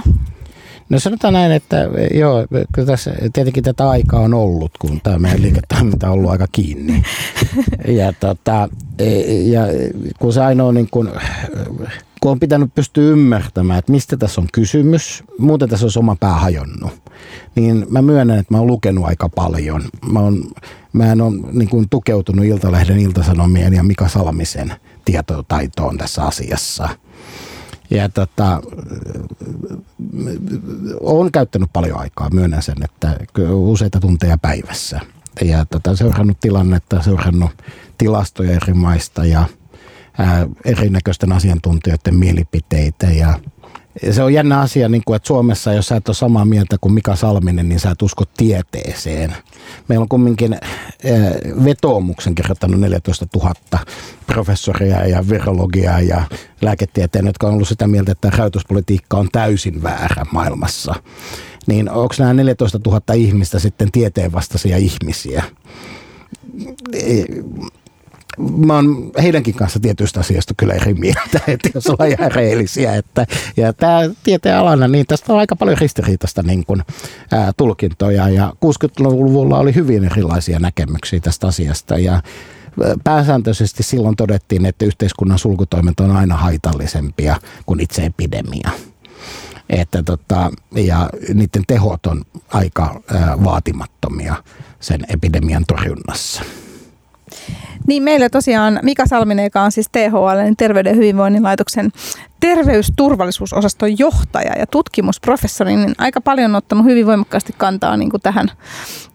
[0.88, 5.42] No sanotaan näin, että joo, kyllä tässä tietenkin tätä aikaa on ollut, kun tämä meidän
[5.42, 7.02] liiketoiminta on ollut aika kiinni.
[7.88, 8.68] Ja, tota,
[8.98, 9.62] e, ja
[10.18, 11.10] kun se ainoa niin kun,
[12.20, 16.34] kun on pitänyt pystyä ymmärtämään, että mistä tässä on kysymys, muuten tässä olisi oma pää
[16.34, 16.92] hajonnut,
[17.54, 19.82] niin mä myönnän, että mä oon lukenut aika paljon.
[20.12, 20.44] Mä, oon,
[20.92, 24.72] mä en ole niin kuin tukeutunut Iltalehden iltasanomien ja Mika Salmisen
[25.04, 26.88] tietotaitoon tässä asiassa–
[27.90, 28.62] ja tota,
[31.00, 33.16] olen käyttänyt paljon aikaa, myönnän sen, että
[33.48, 35.00] useita tunteja päivässä.
[35.44, 37.50] Ja tota, seurannut tilannetta, seurannut
[37.98, 39.44] tilastoja eri maista ja
[40.18, 43.40] ää, erinäköisten asiantuntijoiden mielipiteitä ja
[44.10, 46.92] se on jännä asia, niin kuin, että Suomessa, jos sä et ole samaa mieltä kuin
[46.92, 49.36] Mika Salminen, niin sä et usko tieteeseen.
[49.88, 50.60] Meillä on kumminkin äh,
[51.64, 53.54] vetoomuksen kirjoittanut 14 000
[54.26, 56.22] professoria ja virologiaa ja
[56.62, 60.94] lääketieteen, jotka on ollut sitä mieltä, että rajoituspolitiikka on täysin väärä maailmassa.
[61.66, 65.42] Niin onko nämä 14 000 ihmistä sitten tieteenvastaisia ihmisiä?
[68.38, 72.96] Mä oon heidänkin kanssa tietystä asiasta kyllä eri mieltä, että jos ollaan ihan reellisiä.
[72.96, 76.82] Että, ja tämä tieteen alana, niin tästä on aika paljon ristiriitaista niin kuin,
[77.30, 82.22] ää, tulkintoja ja 60-luvulla oli hyvin erilaisia näkemyksiä tästä asiasta ja
[83.04, 88.70] pääsääntöisesti silloin todettiin, että yhteiskunnan sulkutoimet on aina haitallisempia kuin itse epidemia.
[89.70, 94.34] Että tota, ja niiden tehot on aika ää, vaatimattomia
[94.80, 96.42] sen epidemian torjunnassa.
[97.86, 101.92] Niin meillä tosiaan Mika Salminen, joka on siis THL, niin Terveyden ja hyvinvoinnin laitoksen
[102.40, 108.50] terveysturvallisuusosaston johtaja ja tutkimusprofessori, niin aika paljon on ottanut hyvin voimakkaasti kantaa niin kuin tähän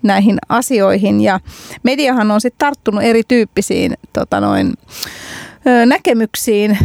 [0.04, 1.22] näihin asioihin.
[1.22, 1.40] Ja
[1.84, 4.74] mediahan on sitten tarttunut erityyppisiin tota noin,
[5.86, 6.78] näkemyksiin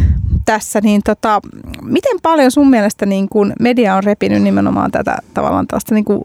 [0.45, 1.39] tässä, niin tota,
[1.81, 6.21] miten paljon sun mielestä niin kun media on repinyt nimenomaan tätä tavallaan tällaista niin kuin,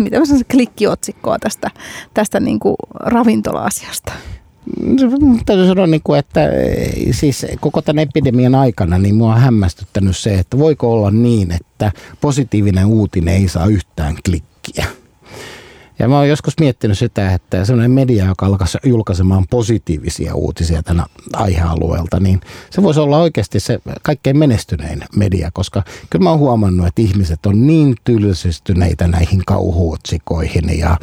[0.04, 1.70] miten mä sanon, klikkiotsikkoa tästä,
[2.14, 4.12] tästä niin kuin ravintola-asiasta?
[5.46, 10.16] täytyy sanoa, niin kuin, että eh, siis koko tämän epidemian aikana niin mua on hämmästyttänyt
[10.16, 14.86] se, että voiko olla niin, että positiivinen uutinen ei saa yhtään klikkiä.
[16.00, 21.06] Ja mä oon joskus miettinyt sitä, että sellainen media, joka alkaa julkaisemaan positiivisia uutisia tänä
[21.32, 26.86] aihealueelta, niin se voisi olla oikeasti se kaikkein menestynein media, koska kyllä mä oon huomannut,
[26.86, 30.96] että ihmiset on niin tylsistyneitä näihin kauhuotsikoihin ja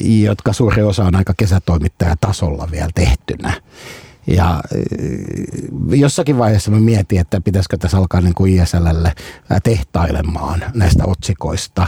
[0.00, 3.52] jotka suuri osa on aika kesätoimittajatasolla vielä tehtynä.
[4.26, 4.60] Ja
[5.90, 9.12] jossakin vaiheessa mä mietin, että pitäisikö tässä alkaa niin kuin ISLlle
[9.62, 11.86] tehtailemaan näistä otsikoista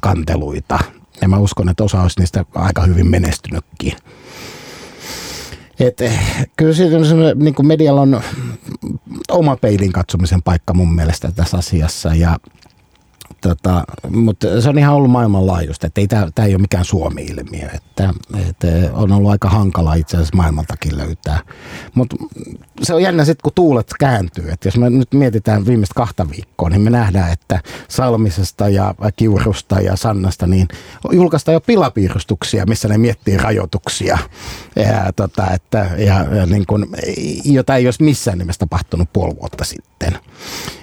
[0.00, 0.78] kanteluita.
[1.20, 3.92] Ja mä uskon, että osa olisi niistä aika hyvin menestynytkin.
[5.80, 5.98] Et,
[6.56, 8.20] kyllä siitä on niin kuin medialla on
[9.28, 12.14] oma peilin katsomisen paikka mun mielestä tässä asiassa.
[12.14, 12.38] Ja
[13.48, 17.68] Tota, mutta se on ihan ollut maailmanlaajuista, että ei tämä, ei ole mikään Suomi-ilmiö.
[17.74, 18.14] Että,
[18.48, 21.40] että on ollut aika hankala itse asiassa maailmaltakin löytää.
[21.94, 22.16] Mutta
[22.82, 24.50] se on jännä sitten, kun tuulet kääntyy.
[24.50, 29.80] Että jos me nyt mietitään viimeistä kahta viikkoa, niin me nähdään, että Salmisesta ja Kiurusta
[29.80, 30.68] ja Sannasta, niin
[31.12, 34.18] julkaistaan jo pilapiirustuksia, missä ne miettii rajoituksia.
[34.76, 36.88] Ja, tota, että, ja, ja niin kun,
[37.44, 40.18] jota ei olisi missään nimessä tapahtunut puoli vuotta sitten.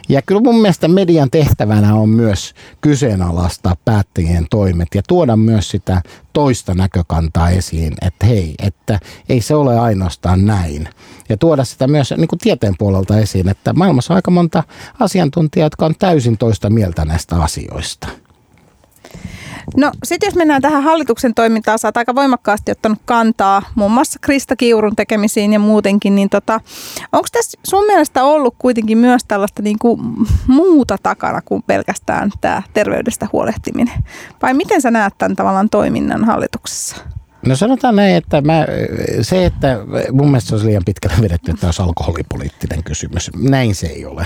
[0.10, 6.02] Ja kyllä mun mielestä median tehtävänä on myös kyseenalaistaa päättäjien toimet ja tuoda myös sitä
[6.34, 10.90] toista näkökantaa esiin, että hei, että ei se ole ainoastaan näin.
[11.30, 14.64] Ja tuoda sitä myös niin kuin tieteen puolelta esiin, että maailmassa on aika monta
[15.00, 18.08] asiantuntijaa, jotka on täysin toista mieltä näistä asioista.
[19.78, 24.20] No sitten jos mennään tähän hallituksen toimintaan, sä oot aika voimakkaasti ottanut kantaa muun muassa
[24.22, 26.60] Krista Kiurun tekemisiin ja muutenkin, niin tota,
[27.12, 30.02] onko tässä sun mielestä ollut kuitenkin myös tällaista niin kuin
[30.48, 34.04] muuta takana kuin pelkästään tämä terveydestä huolehtiminen?
[34.42, 36.96] Vai miten sä näet tämän tavallaan toiminnan hallituksessa?
[37.48, 38.66] No sanotaan näin, että mä,
[39.22, 39.80] se, että
[40.12, 43.32] mun mielestä se olisi liian pitkälle vedetty, että olisi alkoholipoliittinen kysymys.
[43.36, 44.26] Näin se ei ole.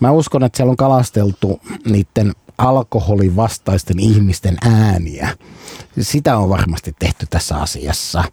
[0.00, 5.28] Mä uskon, että siellä on kalasteltu niiden alkoholivastaisten ihmisten ääniä.
[6.00, 8.24] Sitä on varmasti tehty tässä asiassa,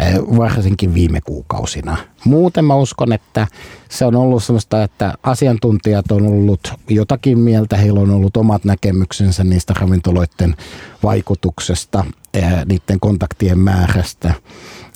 [0.00, 1.96] eh, varsinkin viime kuukausina.
[2.24, 3.46] Muuten mä uskon, että
[3.88, 9.44] se on ollut sellaista, että asiantuntijat on ollut jotakin mieltä, heillä on ollut omat näkemyksensä
[9.44, 10.56] niistä ravintoloiden
[11.02, 14.34] vaikutuksesta, eh, niiden kontaktien määrästä–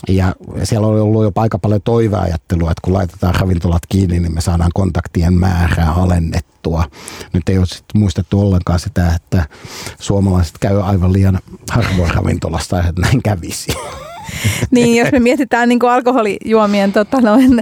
[0.09, 4.41] ja siellä on ollut jo aika paljon toiveajattelua, että kun laitetaan ravintolat kiinni, niin me
[4.41, 6.85] saadaan kontaktien määrää alennettua.
[7.33, 9.49] Nyt ei ole muistettu ollenkaan sitä, että
[10.01, 11.39] suomalaiset käy aivan liian
[11.71, 13.73] harvoin ravintolasta, että näin kävisi.
[14.71, 17.61] niin, jos me mietitään niin alkoholijuomien tota noin,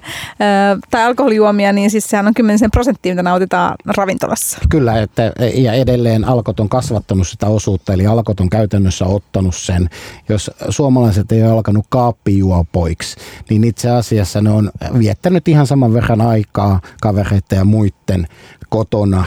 [0.90, 4.58] tai alkoholijuomia, niin siis sehän on 10 prosenttia, mitä nautitaan ravintolassa.
[4.70, 9.90] Kyllä, että, ja edelleen alkot on kasvattanut sitä osuutta, eli alkot on käytännössä ottanut sen.
[10.28, 13.16] Jos suomalaiset ei ole alkanut kaappijuopoiksi,
[13.50, 18.26] niin itse asiassa ne on viettänyt ihan saman verran aikaa kavereiden ja muiden
[18.68, 19.24] kotona,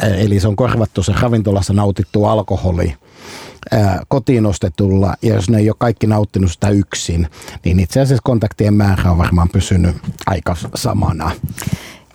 [0.00, 2.94] eli se on korvattu se ravintolassa nautittu alkoholi
[3.70, 7.26] ää, kotiin ostetulla, ja jos ne ei ole kaikki nauttinut sitä yksin,
[7.64, 11.30] niin itse asiassa kontaktien määrä on varmaan pysynyt aika samana.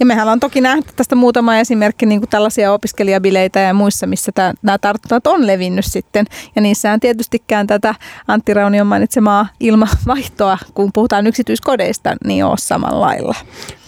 [0.03, 4.31] Ja mehän on toki nähty tästä muutama esimerkki niin kuin tällaisia opiskelijabileitä ja muissa, missä
[4.31, 6.25] tämä, nämä tartunnat on levinnyt sitten.
[6.55, 7.95] Ja niissähän tietystikään tätä
[8.27, 13.35] Antti Raunion mainitsemaa ilmavaihtoa, kun puhutaan yksityiskodeista, niin ole samalla lailla.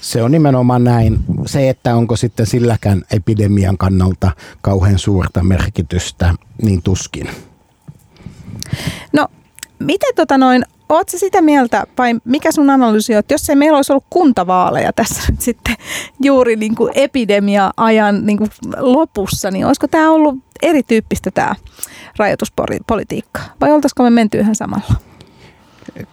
[0.01, 1.19] Se on nimenomaan näin.
[1.45, 7.29] Se, että onko sitten silläkään epidemian kannalta kauhean suurta merkitystä, niin tuskin.
[9.13, 9.27] No,
[9.79, 13.75] miten tota noin, Oletko sitä mieltä, vai mikä sun analyysi on, että jos ei meillä
[13.75, 15.75] olisi ollut kuntavaaleja tässä nyt sitten
[16.23, 21.55] juuri niin kuin epidemia-ajan niin kuin lopussa, niin olisiko tämä ollut erityyppistä tämä
[22.17, 23.41] rajoituspolitiikka?
[23.61, 24.95] Vai oltaisiko me menty ihan samalla?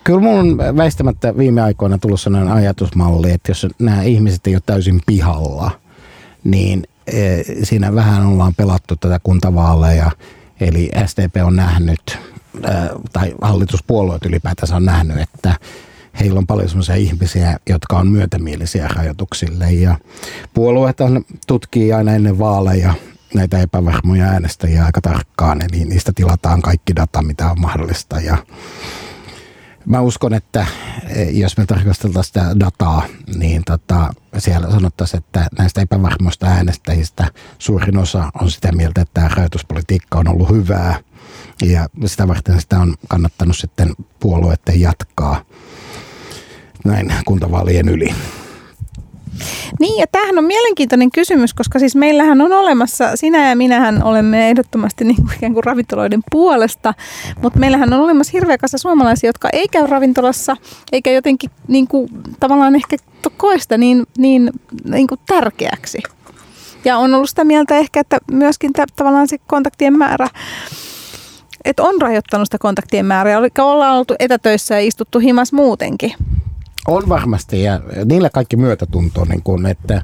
[0.05, 4.63] Kyllä mun on väistämättä viime aikoina tullut sellainen ajatusmalli, että jos nämä ihmiset ei ole
[4.67, 5.71] täysin pihalla,
[6.45, 10.11] niin e, siinä vähän ollaan pelattu tätä kuntavaaleja.
[10.61, 12.19] Eli SDP on nähnyt,
[13.13, 15.55] tai hallituspuolueet ylipäätänsä on nähnyt, että
[16.21, 19.73] heillä on paljon sellaisia ihmisiä, jotka on myötämielisiä rajoituksille.
[19.73, 19.99] Ja
[20.55, 22.95] puolueet on, tutkii aina ennen vaaleja
[23.35, 28.21] näitä epävarmoja äänestäjiä aika tarkkaan, eli niistä tilataan kaikki data, mitä on mahdollista.
[28.21, 28.37] Ja
[29.87, 30.67] Mä uskon, että
[31.09, 33.03] eh, jos me tarkasteltaisiin sitä dataa,
[33.35, 37.27] niin tota, siellä sanottaisiin, että näistä epävarmoista äänestäjistä
[37.59, 40.97] suurin osa on sitä mieltä, että tämä rajoituspolitiikka on ollut hyvää.
[41.63, 45.45] Ja sitä varten sitä on kannattanut sitten puolueiden jatkaa
[46.85, 48.15] näin kuntavaalien yli.
[49.81, 54.51] Niin, ja tämähän on mielenkiintoinen kysymys, koska siis meillähän on olemassa, sinä ja minähän olemme
[54.51, 56.95] ehdottomasti niin kuin ikään kuin ravintoloiden puolesta,
[57.43, 60.57] mutta meillähän on olemassa hirveä kasa suomalaisia, jotka ei käy ravintolassa,
[60.93, 62.09] eikä jotenkin niin kuin,
[62.41, 62.97] tavallaan ehkä
[63.37, 64.51] koe sitä niin, niin,
[64.85, 65.99] niin kuin tärkeäksi.
[66.85, 70.29] Ja on ollut sitä mieltä ehkä, että myöskin tavallaan se kontaktien määrä
[71.65, 76.15] että on rajoittanut sitä kontaktien määrää, eli ollaan oltu etätöissä ja istuttu himas muutenkin.
[76.89, 80.03] On varmasti ja niillä kaikki myötätunto, niin kun, että äh,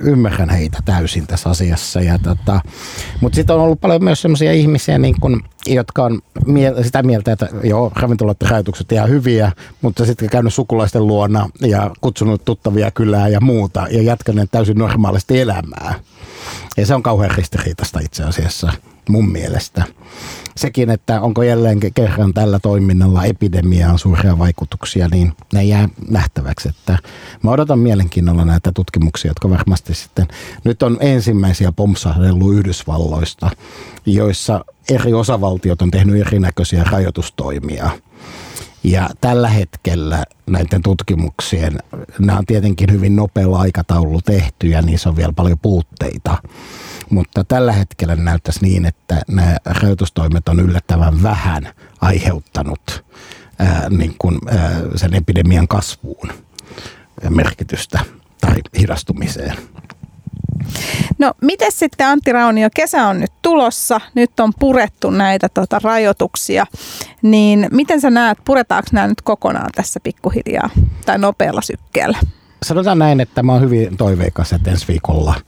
[0.00, 2.00] ymmärrän heitä täysin tässä asiassa.
[2.00, 2.60] Ja tota,
[3.20, 7.32] mutta sitten on ollut paljon myös sellaisia ihmisiä, niin kun, jotka on mie- sitä mieltä,
[7.32, 13.28] että joo, ravintolat rajoitukset ihan hyviä, mutta sitten käynyt sukulaisten luona ja kutsunut tuttavia kylää
[13.28, 15.94] ja muuta ja jatkaneet täysin normaalisti elämää.
[16.76, 18.72] Ja se on kauhean ristiriitasta itse asiassa
[19.08, 19.84] mun mielestä
[20.56, 26.68] sekin, että onko jälleen kerran tällä toiminnalla epidemiaan suuria vaikutuksia, niin ne jää nähtäväksi.
[26.68, 26.98] Että
[27.42, 30.28] mä odotan mielenkiinnolla näitä tutkimuksia, jotka varmasti sitten,
[30.64, 33.50] nyt on ensimmäisiä pompsahdellut Yhdysvalloista,
[34.06, 37.90] joissa eri osavaltiot on tehnyt erinäköisiä rajoitustoimia.
[38.84, 41.78] Ja tällä hetkellä näiden tutkimuksien,
[42.18, 46.38] nämä on tietenkin hyvin nopealla aikataululla tehty ja niissä on vielä paljon puutteita.
[47.10, 51.68] Mutta tällä hetkellä näyttäisi niin, että nämä rajoitustoimet on yllättävän vähän
[52.00, 53.04] aiheuttanut
[53.58, 56.28] ää, niin kuin, ää, sen epidemian kasvuun
[57.30, 58.00] merkitystä
[58.40, 59.56] tai hidastumiseen.
[61.18, 66.66] No miten sitten Antti Raunio, kesä on nyt tulossa, nyt on purettu näitä tota, rajoituksia,
[67.22, 70.70] niin miten sä näet, puretaanko nämä nyt kokonaan tässä pikkuhiljaa
[71.06, 72.18] tai nopealla sykkeellä?
[72.62, 75.34] Sanotaan näin, että mä oon hyvin toiveikas, että ensi viikolla–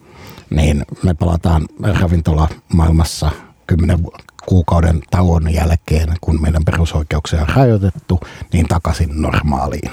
[0.50, 1.66] niin me palataan
[2.00, 3.30] ravintola maailmassa
[3.66, 3.98] kymmenen
[4.46, 8.20] kuukauden tauon jälkeen, kun meidän perusoikeuksia on rajoitettu,
[8.52, 9.90] niin takaisin normaaliin.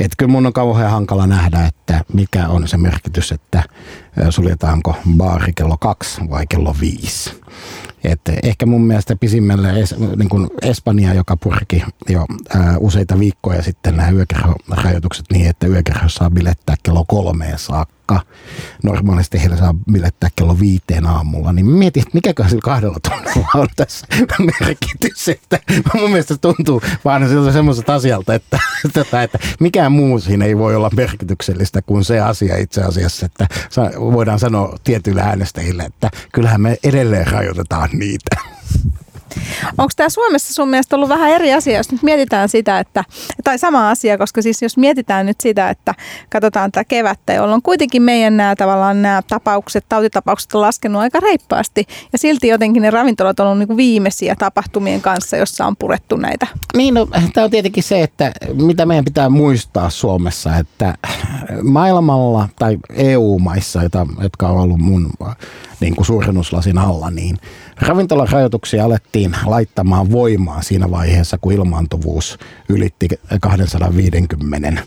[0.00, 3.62] Et kyllä mun on kauhean hankala nähdä, että mikä on se merkitys, että
[4.30, 7.40] suljetaanko baari kello kaksi vai kello viisi.
[8.04, 9.72] Et ehkä mun mielestä pisimmälle
[10.16, 16.08] niin kuin Espanja, joka purki jo ää, useita viikkoja sitten nämä yökerhorajoitukset niin, että yökerho
[16.08, 17.97] saa bilettää kello kolmeen saakka.
[18.82, 21.52] Normaalisti heillä saa bilettää kello viiteen aamulla.
[21.52, 24.06] Niin mietin, että mikäköhän sillä kahdella tunnilla on tässä
[24.60, 25.28] merkitys.
[25.28, 25.58] Että
[25.94, 28.58] mun mielestä tuntuu vaan siltä semmoiselta asialta, että,
[28.98, 33.46] että, että mikään muu siinä ei voi olla merkityksellistä kuin se asia itse asiassa, että
[34.00, 38.57] voidaan sanoa tietyille äänestäjille, että kyllähän me edelleen rajoitetaan niitä.
[39.78, 43.04] Onko tämä Suomessa sun mielestä ollut vähän eri asia, jos nyt mietitään sitä, että,
[43.44, 45.94] tai sama asia, koska siis jos mietitään nyt sitä, että
[46.30, 51.86] katsotaan tätä kevättä, jolloin kuitenkin meidän nämä tavallaan nämä tapaukset, tautitapaukset on laskenut aika reippaasti,
[52.12, 56.46] ja silti jotenkin ne ravintolat on ollut niin viimeisiä tapahtumien kanssa, jossa on purettu näitä.
[56.76, 60.94] Niin, no, tämä on tietenkin se, että mitä meidän pitää muistaa Suomessa, että
[61.62, 63.80] maailmalla tai EU-maissa,
[64.22, 65.10] jotka on ollut mun
[65.80, 67.36] niin kuin suurennuslasin alla, niin
[67.80, 72.38] ravintolarajoituksia alettiin laittamaan voimaan siinä vaiheessa, kun ilmaantuvuus
[72.68, 73.08] ylitti
[73.40, 74.82] 250,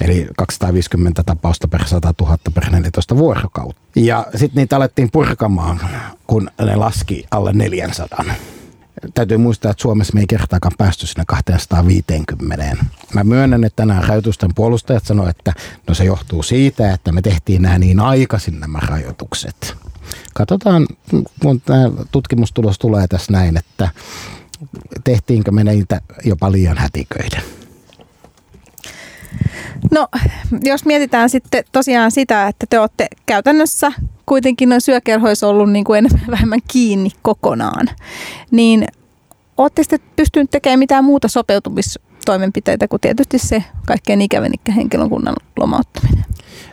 [0.00, 3.80] eli 250 tapausta per 100 000 per 14 vuorokautta.
[3.96, 5.80] Ja sitten niitä alettiin purkamaan,
[6.26, 8.24] kun ne laski alle 400
[9.14, 12.76] täytyy muistaa, että Suomessa me ei kertaakaan päästy sinne 250.
[13.14, 15.52] Mä myönnän, että nämä rajoitusten puolustajat sanoivat, että
[15.88, 19.76] no se johtuu siitä, että me tehtiin nämä niin aikaisin nämä rajoitukset.
[20.34, 20.86] Katsotaan,
[21.42, 23.88] kun tämä tutkimustulos tulee tässä näin, että
[25.04, 27.42] tehtiinkö me niitä jopa liian hätiköiden.
[29.90, 30.08] No,
[30.64, 33.92] jos mietitään sitten tosiaan sitä, että te olette käytännössä
[34.26, 37.88] kuitenkin noin syökerhoissa ollut niin kuin enemmän vähemmän kiinni kokonaan,
[38.50, 38.86] niin
[39.56, 41.28] olette sitten pystynyt tekemään mitään muuta
[42.20, 46.24] sopeutumistoimenpiteitä kuin tietysti se kaikkein ikävin henkilökunnan lomauttaminen?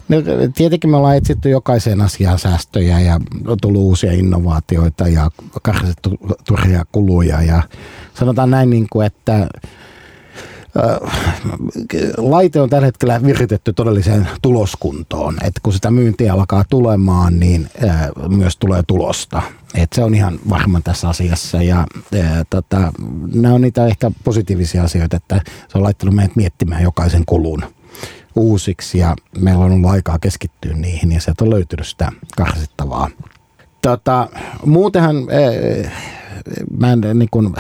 [0.10, 0.18] No,
[0.56, 5.32] tietenkin me ollaan etsitty jokaiseen asiaan säästöjä ja on tullut uusia innovaatioita ja
[5.62, 6.18] karsittu
[6.48, 7.64] turhia kuluja ja
[8.14, 9.48] sanotaan näin, niin kuin, että
[12.18, 15.38] laite on tällä hetkellä viritetty todelliseen tuloskuntoon.
[15.44, 17.70] Että kun sitä myyntiä alkaa tulemaan, niin
[18.28, 19.42] myös tulee tulosta.
[19.76, 21.88] Et se on ihan varma tässä asiassa ja
[22.50, 22.92] tota,
[23.34, 27.64] nämä on niitä ehkä positiivisia asioita, että se on laittanut meidät miettimään jokaisen kulun
[28.36, 33.10] uusiksi ja meillä on ollut aikaa keskittyä niihin ja sieltä on löytynyt sitä karsittavaa.
[33.82, 34.30] Tota,
[34.66, 35.16] muutenhan
[36.80, 37.54] mä en niin kuin,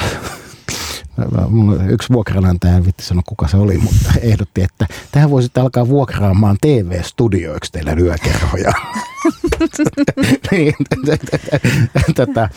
[1.90, 6.58] Yksi vuokranantaja, en vitti sanoa kuka se oli, mutta ehdotti, että tähän voisit alkaa vuokraamaan
[6.62, 8.72] TV-studioiksi teillä yökerhoja.
[10.52, 10.74] niin,
[12.16, 12.50] tätä,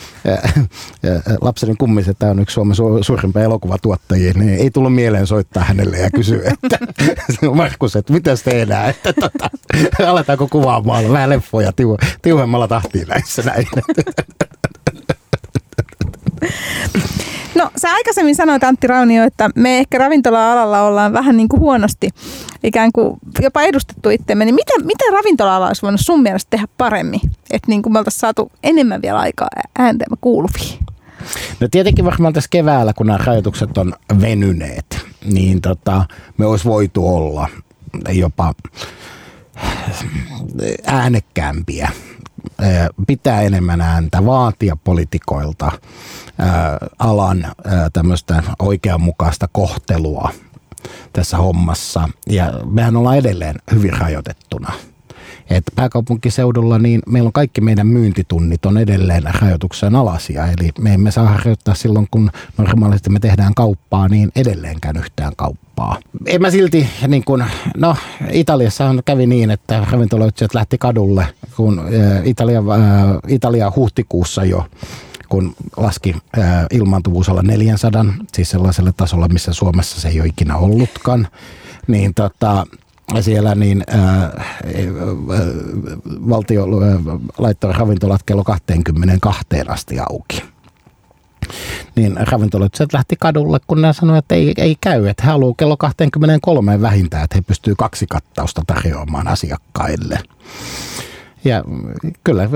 [1.41, 6.09] lapseni kummis, että on yksi Suomen suurimpia elokuvatuottajia, niin ei tullut mieleen soittaa hänelle ja
[6.11, 6.77] kysyä, että
[7.55, 9.49] Markus, että mitä tehdään, että tota,
[10.07, 11.71] aletaanko kuvaamaan vähän leffoja
[12.21, 13.67] tiuhemmalla tahtiin näissä näin.
[17.61, 22.09] No sä aikaisemmin sanoit Antti Raunio, että me ehkä ravintola-alalla ollaan vähän niin kuin huonosti
[22.63, 24.45] ikään kuin jopa edustettu itsemme.
[24.45, 27.19] Niin mitä, mitä ravintola-ala olisi voinut sun mielestä tehdä paremmin?
[27.51, 29.47] Että niin kuin me oltaisiin saatu enemmän vielä aikaa
[29.79, 30.79] äänteemme kuuluviin.
[31.59, 36.05] No tietenkin varmaan tässä keväällä, kun nämä rajoitukset on venyneet, niin tota,
[36.37, 37.47] me olisi voitu olla
[38.09, 38.53] jopa
[40.85, 41.91] äänekkäämpiä
[43.07, 45.71] pitää enemmän ääntä, vaatia politikoilta
[46.99, 47.47] alan
[47.93, 50.31] tämmöistä oikeanmukaista kohtelua
[51.13, 52.09] tässä hommassa.
[52.27, 54.73] Ja mehän ollaan edelleen hyvin rajoitettuna.
[55.51, 60.47] Et pääkaupunkiseudulla niin meillä on kaikki meidän myyntitunnit on edelleen rajoituksen alasia.
[60.47, 65.97] Eli me emme saa harjoittaa silloin, kun normaalisti me tehdään kauppaa, niin edelleenkään yhtään kauppaa.
[66.25, 67.43] En mä silti, niin kun,
[67.77, 67.95] no
[68.31, 71.81] Italiassa kävi niin, että ravintoloitsijat lähti kadulle, kun
[72.23, 72.63] Italia,
[73.27, 74.65] Italia huhtikuussa jo
[75.29, 80.57] kun laski ää, ilmaantuvuus olla 400, siis sellaiselle tasolla, missä Suomessa se ei ole ikinä
[80.57, 81.27] ollutkaan,
[81.87, 82.65] niin tota,
[83.19, 84.43] siellä niin ää,
[86.29, 86.99] valtio ää,
[87.37, 90.43] laittoi ravintolat kello 22 asti auki.
[91.95, 95.77] Niin ravintolat lähti kadulle, kun ne sanoivat, että ei, ei käy, että he haluaa kello
[95.77, 100.19] 23 vähintään, että he pystyy kaksi kattausta tarjoamaan asiakkaille.
[101.43, 101.63] Ja
[102.23, 102.49] kyllä,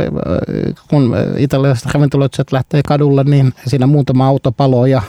[0.87, 5.01] kun italialaiset ravintoloitsijat lähtee kadulle, niin siinä muutama auto palo ja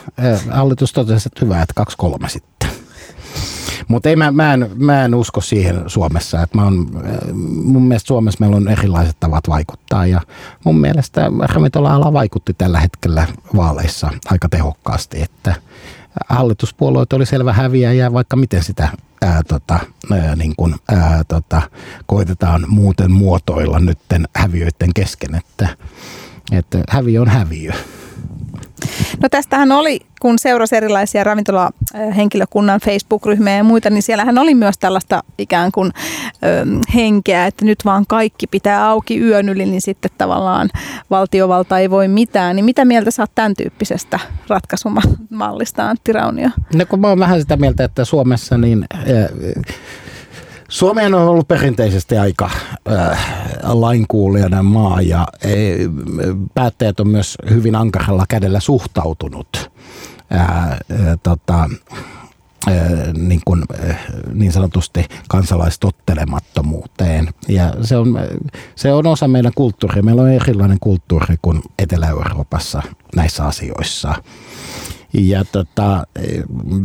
[0.51, 2.71] hallitus totesi, että hyvä, että kaksi kolme sitten.
[3.89, 6.43] Mutta mä, mä, mä en usko siihen Suomessa.
[6.43, 6.87] Että mä on,
[7.65, 10.21] mun mielestä Suomessa meillä on erilaiset tavat vaikuttaa ja
[10.65, 13.27] mun mielestä ravintola-ala vaikutti tällä hetkellä
[13.57, 15.55] vaaleissa aika tehokkaasti, että
[16.29, 18.89] hallituspuolueet oli selvä häviäjä, vaikka miten sitä
[19.23, 19.79] ää, tota,
[20.13, 21.63] ää, niin kun, ää, tota,
[22.07, 25.69] koitetaan muuten muotoilla nytten häviöiden kesken, että,
[26.53, 27.73] että häviö on häviö.
[29.23, 35.23] No tästähän oli, kun seurasi erilaisia ravintolahenkilökunnan Facebook-ryhmiä ja muita, niin siellähän oli myös tällaista
[35.39, 35.93] ikään kuin
[36.45, 40.71] ö, henkeä, että nyt vaan kaikki pitää auki yön yli, niin sitten tavallaan
[41.11, 42.57] valtiovalta ei voi mitään.
[42.57, 46.51] Niin mitä mieltä saat tämän tyyppisestä ratkaisumallista, Antti Raunio?
[46.75, 48.85] No kun mä oon vähän sitä mieltä, että Suomessa niin...
[48.95, 49.05] Äh,
[50.69, 52.51] Suomeen on ollut perinteisesti aika
[52.93, 53.19] äh,
[53.63, 55.27] lainkuulijainen maa ja äh,
[56.55, 59.71] päättäjät on myös hyvin ankaralla kädellä suhtautunut
[60.35, 60.79] äh, äh,
[61.23, 61.71] tota,
[62.69, 62.75] äh,
[63.19, 63.99] niin, kuin, äh,
[64.33, 67.29] niin sanotusti kansalaistottelemattomuuteen.
[67.49, 68.19] Ja se on,
[68.75, 70.03] se on osa meidän kulttuuria.
[70.03, 72.83] Meillä on erilainen kulttuuri kuin Etelä-Euroopassa
[73.17, 74.15] näissä asioissa.
[75.19, 76.07] Ja tota,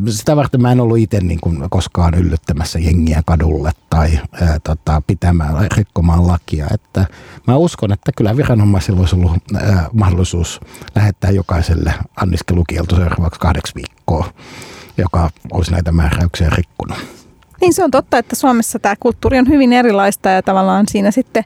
[0.09, 5.01] sitä varten mä en ollut itse niin kuin koskaan yllyttämässä jengiä kadulle tai ää, tota,
[5.07, 6.67] pitämään, rikkomaan lakia.
[6.73, 7.05] Että
[7.47, 10.59] mä uskon, että kyllä viranomaisilla olisi ollut ää, mahdollisuus
[10.95, 14.33] lähettää jokaiselle anniskelukielto seuraavaksi kahdeksi viikkoa,
[14.97, 16.97] joka olisi näitä määräyksiä rikkunut.
[17.61, 21.43] Niin se on totta, että Suomessa tämä kulttuuri on hyvin erilaista ja tavallaan siinä sitten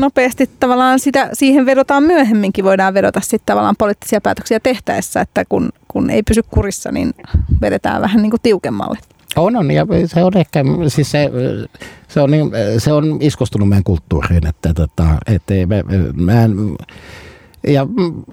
[0.00, 5.70] nopeasti tavallaan sitä, siihen vedotaan myöhemminkin, voidaan vedota sitten tavallaan poliittisia päätöksiä tehtäessä, että kun,
[5.88, 7.14] kun ei pysy kurissa, niin
[7.60, 8.98] vedetään vähän niin kuin tiukemmalle.
[9.36, 11.30] On, on, ja se on ehkä, siis se,
[12.08, 15.84] se, on, niin, se on iskostunut meidän kulttuuriin, että, tota, että me,
[16.14, 16.56] mä en,
[17.66, 17.86] ja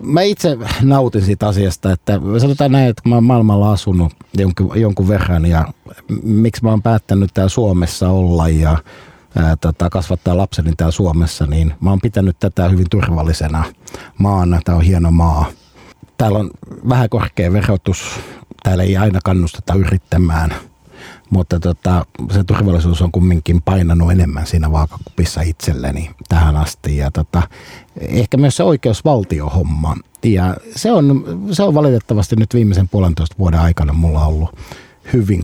[0.04, 4.72] mä itse nautin siitä asiasta, että sanotaan näin, että kun mä oon maailmalla asunut jonkun,
[4.82, 5.66] jonkun verran ja
[6.24, 8.78] miksi mä oon päättänyt täällä Suomessa olla ja
[9.62, 13.64] tota, kasvattaa lapseni täällä Suomessa, niin mä oon pitänyt tätä hyvin turvallisena
[14.18, 14.60] maana.
[14.66, 15.46] Tämä on hieno maa.
[16.18, 16.52] Täällä on
[16.90, 18.20] vähän korkea verotus.
[18.64, 20.54] Täällä ei aina kannusteta yrittämään–
[21.30, 26.98] mutta tota, se turvallisuus on kumminkin painanut enemmän siinä vaakakupissa itselleni tähän asti.
[26.98, 27.42] Ja tota,
[28.00, 29.96] ehkä myös se oikeusvaltiohomma.
[30.24, 34.56] Ja se on, se on valitettavasti nyt viimeisen puolentoista vuoden aikana mulla ollut
[35.14, 35.44] hyvin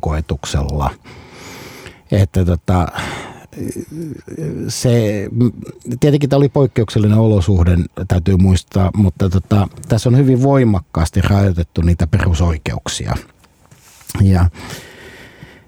[2.11, 2.88] Että tota,
[4.67, 5.27] se,
[5.99, 7.77] tietenkin tämä oli poikkeuksellinen olosuhde,
[8.07, 13.15] täytyy muistaa, mutta tota, tässä on hyvin voimakkaasti rajoitettu niitä perusoikeuksia.
[14.21, 14.49] Ja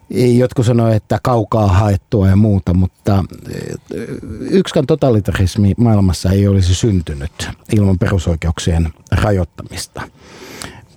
[0.09, 3.77] Jotkut sanoivat, että kaukaa haettua ja muuta, mutta eh,
[4.39, 10.01] yksikään totalitarismi maailmassa ei olisi syntynyt ilman perusoikeuksien rajoittamista.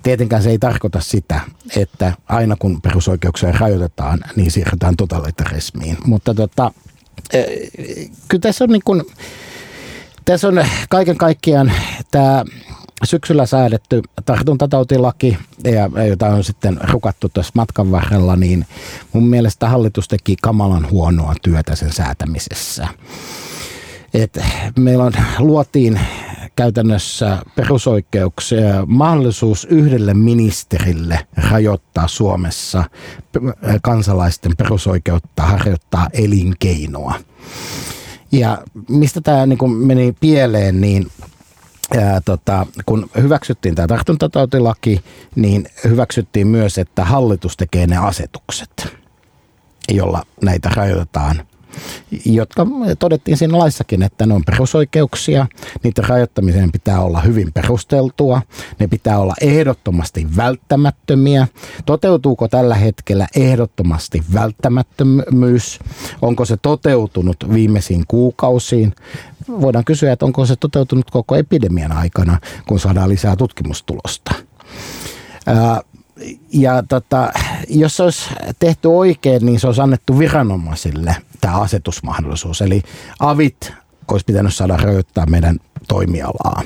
[0.02, 1.40] Tietenkään se ei tarkoita sitä,
[1.76, 5.96] että aina kun perusoikeuksia rajoitetaan, niin siirrytään totalitarismiin.
[6.04, 6.72] Mutta tota,
[7.32, 7.46] eh,
[8.28, 9.02] kyllä tässä on, niin kuin,
[10.24, 11.72] tässä on kaiken kaikkiaan
[12.10, 12.44] tämä
[13.04, 18.66] syksyllä säädetty tartuntatautilaki, ja, jota on sitten rukattu tuossa matkan varrella, niin
[19.12, 22.88] mun mielestä hallitus teki kamalan huonoa työtä sen säätämisessä.
[24.14, 24.38] Et
[24.78, 26.00] meillä on, luotiin
[26.60, 32.84] käytännössä perusoikeuksia, mahdollisuus yhdelle ministerille rajoittaa Suomessa
[33.82, 37.14] kansalaisten perusoikeutta harjoittaa elinkeinoa.
[38.32, 38.58] Ja
[38.88, 41.06] mistä tämä niin meni pieleen, niin
[41.98, 45.04] ää, tota, kun hyväksyttiin tämä tartuntatautilaki,
[45.36, 48.96] niin hyväksyttiin myös, että hallitus tekee ne asetukset,
[49.88, 51.46] jolla näitä rajoitetaan
[52.24, 52.66] jotka
[52.98, 55.46] todettiin siinä laissakin, että ne on perusoikeuksia,
[55.82, 58.42] niiden rajoittamiseen pitää olla hyvin perusteltua,
[58.78, 61.46] ne pitää olla ehdottomasti välttämättömiä.
[61.86, 65.78] Toteutuuko tällä hetkellä ehdottomasti välttämättömyys?
[66.22, 68.94] Onko se toteutunut viimeisiin kuukausiin?
[69.48, 74.34] Voidaan kysyä, että onko se toteutunut koko epidemian aikana, kun saadaan lisää tutkimustulosta
[76.52, 77.32] ja tota,
[77.70, 82.60] jos se olisi tehty oikein, niin se olisi annettu viranomaisille tämä asetusmahdollisuus.
[82.60, 82.82] Eli
[83.20, 83.72] avit
[84.08, 85.56] olisi pitänyt saada rajoittaa meidän
[85.88, 86.62] toimialaa,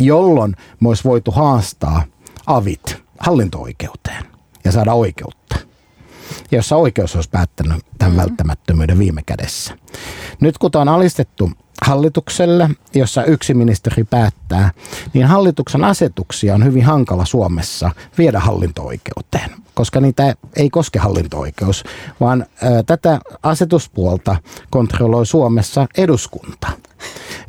[0.00, 2.04] jolloin me olisi voitu haastaa
[2.46, 4.24] avit hallinto-oikeuteen
[4.64, 5.56] ja saada oikeutta
[6.50, 8.20] jossa oikeus olisi päättänyt tämän mm.
[8.20, 9.78] välttämättömyyden viime kädessä.
[10.40, 11.50] Nyt kun tämä on alistettu
[11.86, 14.70] hallitukselle, jossa yksi ministeri päättää,
[15.14, 21.84] niin hallituksen asetuksia on hyvin hankala Suomessa viedä hallinto-oikeuteen, koska niitä ei koske hallinto-oikeus,
[22.20, 24.36] vaan ä, tätä asetuspuolta
[24.70, 26.68] kontrolloi Suomessa eduskunta,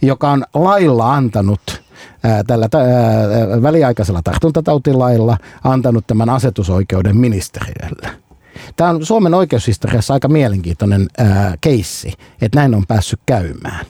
[0.02, 1.82] joka on lailla antanut
[2.48, 2.70] tällä
[3.62, 8.10] väliaikaisella tartuntatautilailla antanut tämän asetusoikeuden ministeriölle.
[8.76, 11.08] Tämä on Suomen oikeushistoriassa aika mielenkiintoinen
[11.62, 13.86] keissi, että näin on päässyt käymään.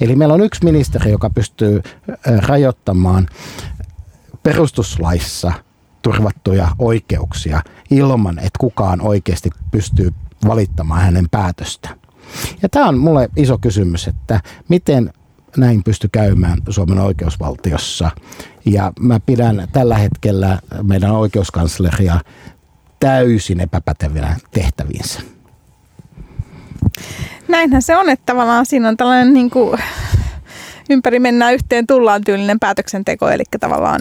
[0.00, 1.82] Eli meillä on yksi ministeri, joka pystyy
[2.46, 3.28] rajoittamaan
[4.42, 5.52] perustuslaissa
[6.02, 10.10] turvattuja oikeuksia ilman, että kukaan oikeasti pystyy
[10.46, 11.88] valittamaan hänen päätöstä.
[12.62, 15.12] Ja tämä on mulle iso kysymys, että miten
[15.56, 18.10] näin pysty käymään Suomen oikeusvaltiossa.
[18.64, 22.20] Ja mä pidän tällä hetkellä meidän oikeuskansleria
[23.00, 25.20] täysin epäpätevänä tehtäviinsä.
[27.48, 29.80] Näinhän se on, että tavallaan siinä on tällainen niin kuin
[30.90, 34.00] ympäri mennään yhteen tullaan tyylinen päätöksenteko, eli tavallaan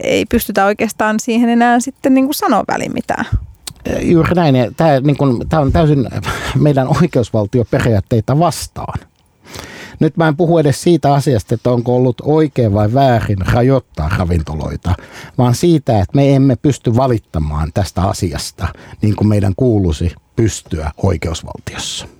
[0.00, 3.24] ei pystytä oikeastaan siihen enää sitten niin kuin sanoa väliin mitään.
[4.00, 6.08] Juuri näin, ja tämä, niin kuin, tämä on täysin
[6.58, 8.98] meidän oikeusvaltioperiaatteita vastaan.
[10.00, 14.94] Nyt mä en puhu edes siitä asiasta, että onko ollut oikein vai väärin rajoittaa ravintoloita,
[15.38, 18.68] vaan siitä, että me emme pysty valittamaan tästä asiasta
[19.02, 22.19] niin kuin meidän kuuluisi pystyä oikeusvaltiossa.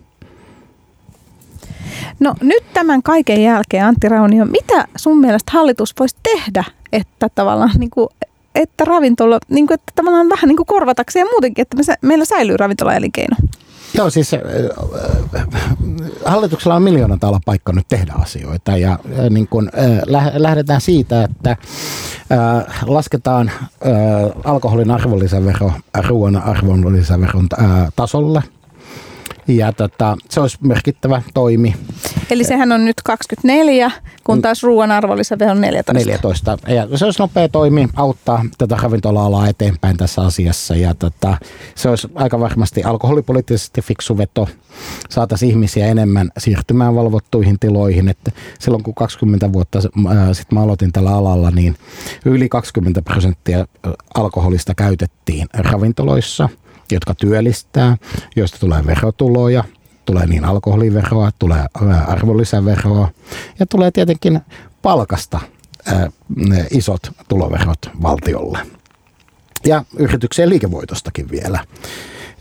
[2.21, 7.71] No nyt tämän kaiken jälkeen, Antti Raunio, mitä sun mielestä hallitus voisi tehdä, että tavallaan
[7.79, 8.09] niin kuin,
[8.55, 12.57] että ravintola, niin kuin, että tavallaan vähän niin kuin korvatakseen muutenkin, että me, meillä säilyy
[12.57, 13.37] ravintolaelinkeino?
[13.95, 14.41] Joo, siis äh,
[16.25, 21.25] hallituksella on miljoona täällä paikka nyt tehdä asioita ja äh, niin kun, äh, lähdetään siitä,
[21.25, 21.59] että äh,
[22.87, 23.93] lasketaan äh,
[24.45, 25.73] alkoholin arvonlisävero
[26.09, 28.43] ruoan arvonlisäveron äh, tasolle
[29.57, 31.75] Ja tota, se olisi merkittävä toimi.
[32.31, 33.91] Eli sehän on nyt 24,
[34.25, 35.93] kun taas ruoan arvonlisävero on 14.
[35.93, 36.59] 14.
[36.69, 40.77] Ja se olisi nopea toimi auttaa tätä ravintola-alaa eteenpäin tässä asiassa.
[40.77, 41.37] Ja tota,
[41.75, 44.49] se olisi aika varmasti alkoholipoliittisesti fiksu veto.
[45.11, 48.09] Saataisiin ihmisiä enemmän siirtymään valvottuihin tiloihin.
[48.09, 51.77] Että silloin kun 20 vuotta sitten mä aloitin tällä alalla, niin
[52.25, 53.67] yli 20 prosenttia
[54.15, 56.49] alkoholista käytettiin ravintoloissa–
[56.95, 57.97] jotka työllistää,
[58.37, 59.65] joista tulee verotuloja,
[60.05, 61.65] tulee niin alkoholiveroa, tulee
[62.07, 63.09] arvonlisäveroa
[63.59, 64.41] ja tulee tietenkin
[64.83, 65.41] palkasta
[65.87, 66.11] ää,
[66.71, 68.59] isot tuloverot valtiolle.
[69.67, 71.65] Ja yrityksen liikevoitostakin vielä.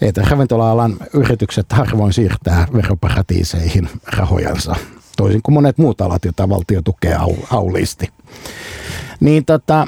[0.02, 4.76] Että ravintola-alan yritykset harvoin siirtää veroparatiiseihin rahojansa,
[5.18, 7.18] toisin kuin monet muut alat, joita valtio tukee
[7.52, 8.10] auliisti.
[9.20, 9.88] Niin tota,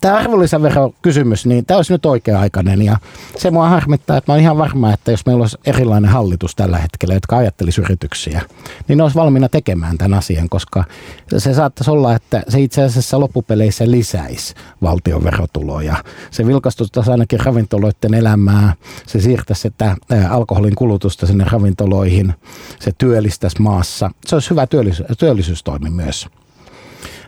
[0.00, 2.96] tämä arvonlisäverokysymys, niin tämä olisi nyt oikea-aikainen ja
[3.36, 6.78] se mua harmittaa, että mä oon ihan varma, että jos meillä olisi erilainen hallitus tällä
[6.78, 8.42] hetkellä, jotka ajattelisi yrityksiä,
[8.88, 10.84] niin ne olisi valmiina tekemään tämän asian, koska
[11.38, 15.96] se saattaisi olla, että se itse asiassa loppupeleissä lisäisi valtion verotuloja.
[16.30, 18.74] Se vilkastustaisi ainakin ravintoloiden elämää,
[19.06, 19.96] se siirtäisi sitä
[20.30, 22.34] alkoholin kulutusta sinne ravintoloihin,
[22.80, 24.10] se työllistäisi maassa.
[24.26, 26.28] Se olisi hyvä työllisyys, työllisyystoimi myös.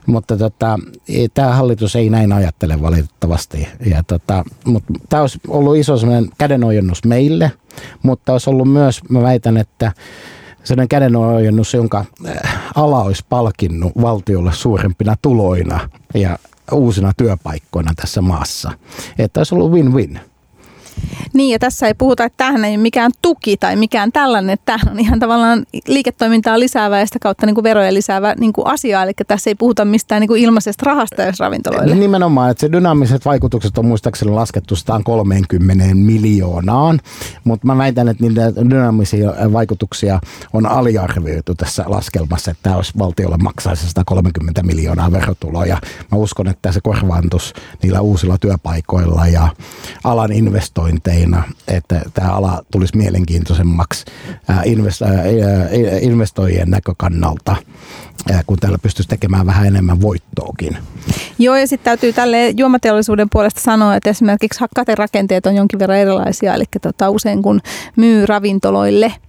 [0.07, 0.79] Mutta tota,
[1.35, 3.69] tämä hallitus ei näin ajattele valitettavasti.
[3.87, 5.95] Ja tota, mutta tämä olisi ollut iso
[6.39, 7.53] kädenojennus meille,
[8.03, 9.93] mutta olisi ollut myös, mä väitän, että
[10.65, 16.39] sellainen kädenojennus, jonka äh, ala olisi palkinnut valtiolle suurempina tuloina ja
[16.73, 18.73] uusina työpaikkoina tässä maassa.
[19.19, 20.21] Että olisi ollut win-win.
[21.33, 24.65] Niin ja tässä ei puhuta, että tähän ei ole mikään tuki tai mikään tällainen, että
[24.67, 28.67] tämähän on ihan tavallaan liiketoimintaa lisäävä ja sitä kautta niin kuin veroja lisäävä niin kuin
[28.67, 31.95] asia, eli tässä ei puhuta mistään niin kuin ilmaisesta rahasta jos ravintoloille.
[31.95, 37.01] Nimenomaan, että se dynaamiset vaikutukset on muistaakseni laskettu 130 miljoonaan,
[37.45, 40.21] mutta mä väitän, että niitä dynaamisia vaikutuksia
[40.53, 45.79] on aliarvioitu tässä laskelmassa, että tämä olisi valtiolle maksaisi 130 miljoonaa verotuloja.
[46.13, 49.49] Mä uskon, että se korvaantus niillä uusilla työpaikoilla ja
[50.05, 54.05] alan investointeilla investointeina, että tämä ala tulisi mielenkiintoisemmaksi
[56.01, 57.57] investoijien näkökannalta
[58.47, 60.77] kun täällä pystyisi tekemään vähän enemmän voittoakin.
[61.39, 66.55] Joo, ja sitten täytyy tälle juomateollisuuden puolesta sanoa, että esimerkiksi kaaterakenteet on jonkin verran erilaisia,
[66.55, 67.61] eli tota, usein kun
[67.97, 69.13] myy ravintoloille–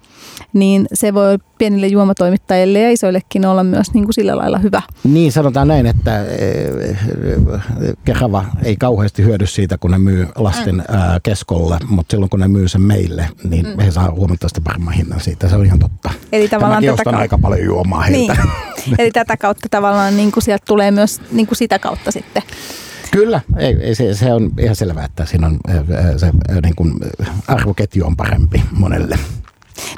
[0.53, 4.81] niin se voi pienille juomatoimittajille ja isoillekin olla myös niin kuin sillä lailla hyvä.
[5.03, 6.97] Niin, sanotaan näin, että eh,
[8.05, 10.83] Kehava ei kauheasti hyödy siitä, kun ne myy lasten mm.
[11.23, 13.79] keskolle, mutta silloin kun ne myy sen meille, niin mm.
[13.79, 15.49] he saa huomattavasti paremman hinnan siitä.
[15.49, 16.11] Se on ihan totta.
[16.31, 17.19] Eli tavallaan tätä kautta...
[17.19, 18.33] aika paljon juomaa heiltä.
[18.85, 18.95] Niin.
[18.99, 22.43] Eli tätä kautta tavallaan niin kuin sieltä tulee myös niin kuin sitä kautta sitten
[23.15, 25.59] Kyllä, ei, se, se on ihan selvää, että siinä on
[26.17, 26.31] se
[26.63, 26.93] niin kuin
[27.47, 29.19] arvoketju on parempi monelle.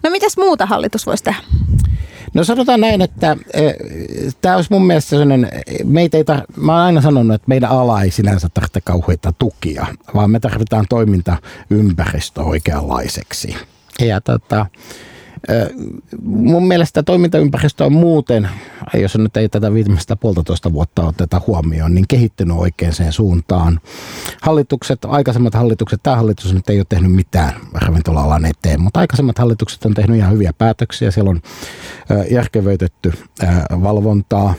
[0.03, 1.39] No mitäs muuta hallitus voisi tehdä?
[2.33, 3.61] No sanotaan näin, että e,
[4.41, 5.49] tämä olisi mun mielestä sellainen,
[5.83, 9.85] meitä ei tar- mä oon aina sanonut, että meidän ala ei sinänsä tarvitse kauheita tukia,
[10.13, 13.55] vaan me tarvitaan toimintaympäristö oikeanlaiseksi.
[13.99, 14.65] Ja tota,
[16.21, 18.49] Mun mielestä toimintaympäristö on muuten,
[18.93, 23.79] jos nyt ei tätä viimeistä puolitoista vuotta oteta huomioon, niin kehittynyt oikein sen suuntaan.
[24.41, 29.85] Hallitukset, aikaisemmat hallitukset, tämä hallitus nyt ei ole tehnyt mitään ravintola-alan eteen, mutta aikaisemmat hallitukset
[29.85, 31.11] on tehnyt ihan hyviä päätöksiä.
[31.11, 31.41] Siellä on
[32.31, 33.13] järkevöitetty
[33.71, 34.53] valvontaa,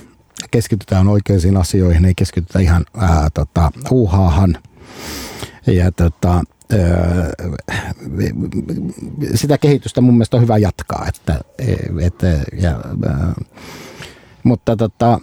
[0.51, 4.59] keskitytään oikeisiin asioihin, ei keskitytä ihan ää, tota, uhaahan.
[5.67, 6.43] Ja tota,
[9.35, 11.07] sitä kehitystä mun mielestä on hyvä jatkaa.
[11.09, 11.41] Että,
[12.01, 12.27] että,
[12.61, 12.81] ja,
[14.43, 15.21] mutta tota,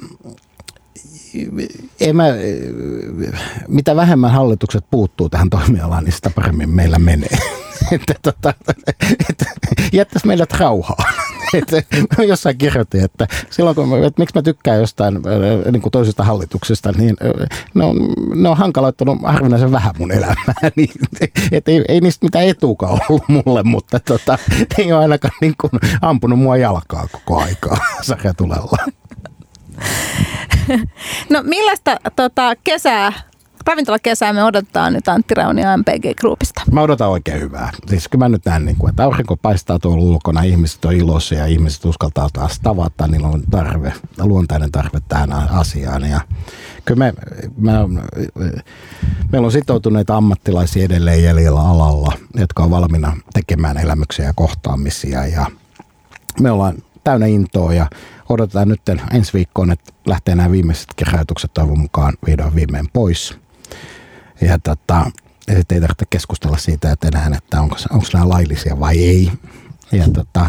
[1.99, 2.25] ei mä,
[3.67, 7.37] mitä vähemmän hallitukset puuttuu tähän toimialaan, niin sitä paremmin meillä menee.
[7.91, 8.53] että, tota,
[9.29, 9.45] että
[9.93, 11.11] jättäisi meidät rauhaa.
[11.53, 11.83] että
[12.27, 16.91] jossain kirjoitin, että silloin kun, että miksi mä tykkään jostain äh, niin kuin toisesta hallituksesta,
[16.91, 17.97] niin äh, ne on,
[18.35, 20.55] ne on hankaloittanut harvinaisen vähän mun elämää.
[20.75, 20.89] niin,
[21.51, 24.37] että ei, ei niistä mitään etuukaan ollut mulle, mutta tota,
[24.77, 25.71] ei ole ainakaan niin kuin
[26.01, 28.77] ampunut mua jalkaa koko aikaa sarjatulella.
[31.29, 33.13] No millaista tota, kesää
[33.65, 36.61] ravintolakesää me odotetaan nyt Antti Raunia MPG Groupista?
[36.71, 37.71] Mä odotan oikein hyvää.
[37.87, 41.39] Siis kyllä mä nyt näen, niin kuin, että aurinko paistaa tuolla ulkona, ihmiset on iloisia
[41.39, 46.09] ja ihmiset uskaltaa taas tavata, niillä on tarve, luontainen tarve tähän asiaan.
[46.09, 46.21] Ja
[46.85, 47.13] kyllä me,
[47.57, 47.71] me,
[49.31, 55.45] meillä on sitoutuneita ammattilaisia edelleen jäljellä alalla, jotka on valmiina tekemään elämyksiä ja kohtaamisia ja
[56.41, 57.89] me ollaan täynnä intoa ja
[58.29, 58.81] odotetaan nyt
[59.13, 63.44] ensi viikkoon, että lähtee nämä viimeiset keräytykset toivon mukaan vihdoin viimein pois.
[64.41, 65.11] Ja tota,
[65.47, 69.31] ei tarvitse keskustella siitä että enää, että onko, onko nämä laillisia vai ei.
[69.91, 70.45] Ja tota,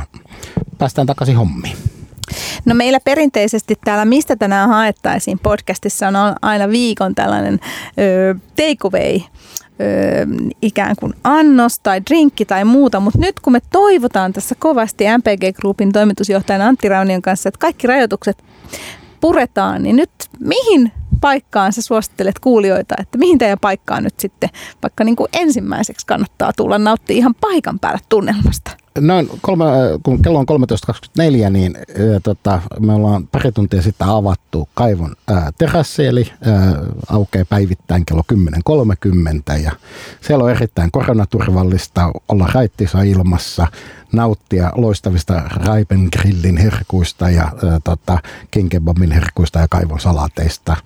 [0.78, 1.76] päästään takaisin hommiin.
[2.64, 7.60] No meillä perinteisesti täällä Mistä tänään haettaisiin podcastissa on aina viikon tällainen
[8.56, 9.20] takeaway
[10.62, 15.56] ikään kuin annos tai drinkki tai muuta, mutta nyt kun me toivotaan tässä kovasti MPG
[15.56, 18.44] Groupin toimitusjohtajan Antti Raunion kanssa, että kaikki rajoitukset
[19.20, 20.10] puretaan, niin nyt
[20.40, 24.50] mihin paikkaan sä suosittelet kuulijoita, että mihin teidän paikkaan nyt sitten
[24.82, 28.70] vaikka niin kuin ensimmäiseksi kannattaa tulla nauttia ihan paikan päällä tunnelmasta?
[29.00, 29.64] noin kolme,
[30.02, 30.46] kun kello on
[31.46, 36.74] 13.24, niin ää, tota, me ollaan pari tuntia sitten avattu kaivon ää, terassi, eli ää,
[37.08, 39.72] aukeaa päivittäin kello 10.30 ja
[40.20, 43.66] siellä on erittäin koronaturvallista olla raittisa ilmassa,
[44.12, 48.18] nauttia loistavista Raipen grillin herkuista ja ää, tota,
[48.50, 50.76] King Kebabin herkuista ja kaivon salateista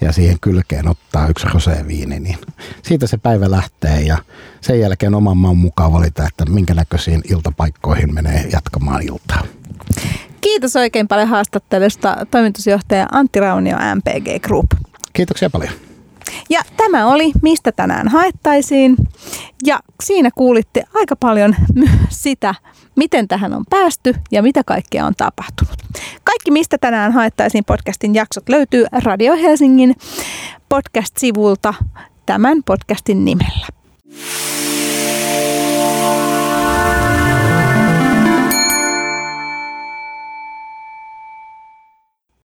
[0.00, 2.38] ja siihen kylkeen ottaa yksi roseviini, niin
[2.82, 4.18] siitä se päivä lähtee ja
[4.60, 9.42] sen jälkeen oman maan mukaan valita, että minkä näköisiin iltapaikkoihin menee jatkamaan iltaa.
[10.40, 14.66] Kiitos oikein paljon haastattelusta toimitusjohtaja Antti Raunio MPG Group.
[15.12, 15.83] Kiitoksia paljon.
[16.54, 18.96] Ja tämä oli Mistä tänään haettaisiin.
[19.66, 22.54] Ja siinä kuulitte aika paljon myös sitä,
[22.96, 25.76] miten tähän on päästy ja mitä kaikkea on tapahtunut.
[26.24, 29.94] Kaikki Mistä tänään haettaisiin podcastin jaksot löytyy Radio Helsingin
[30.68, 31.74] podcast-sivulta
[32.26, 33.66] tämän podcastin nimellä.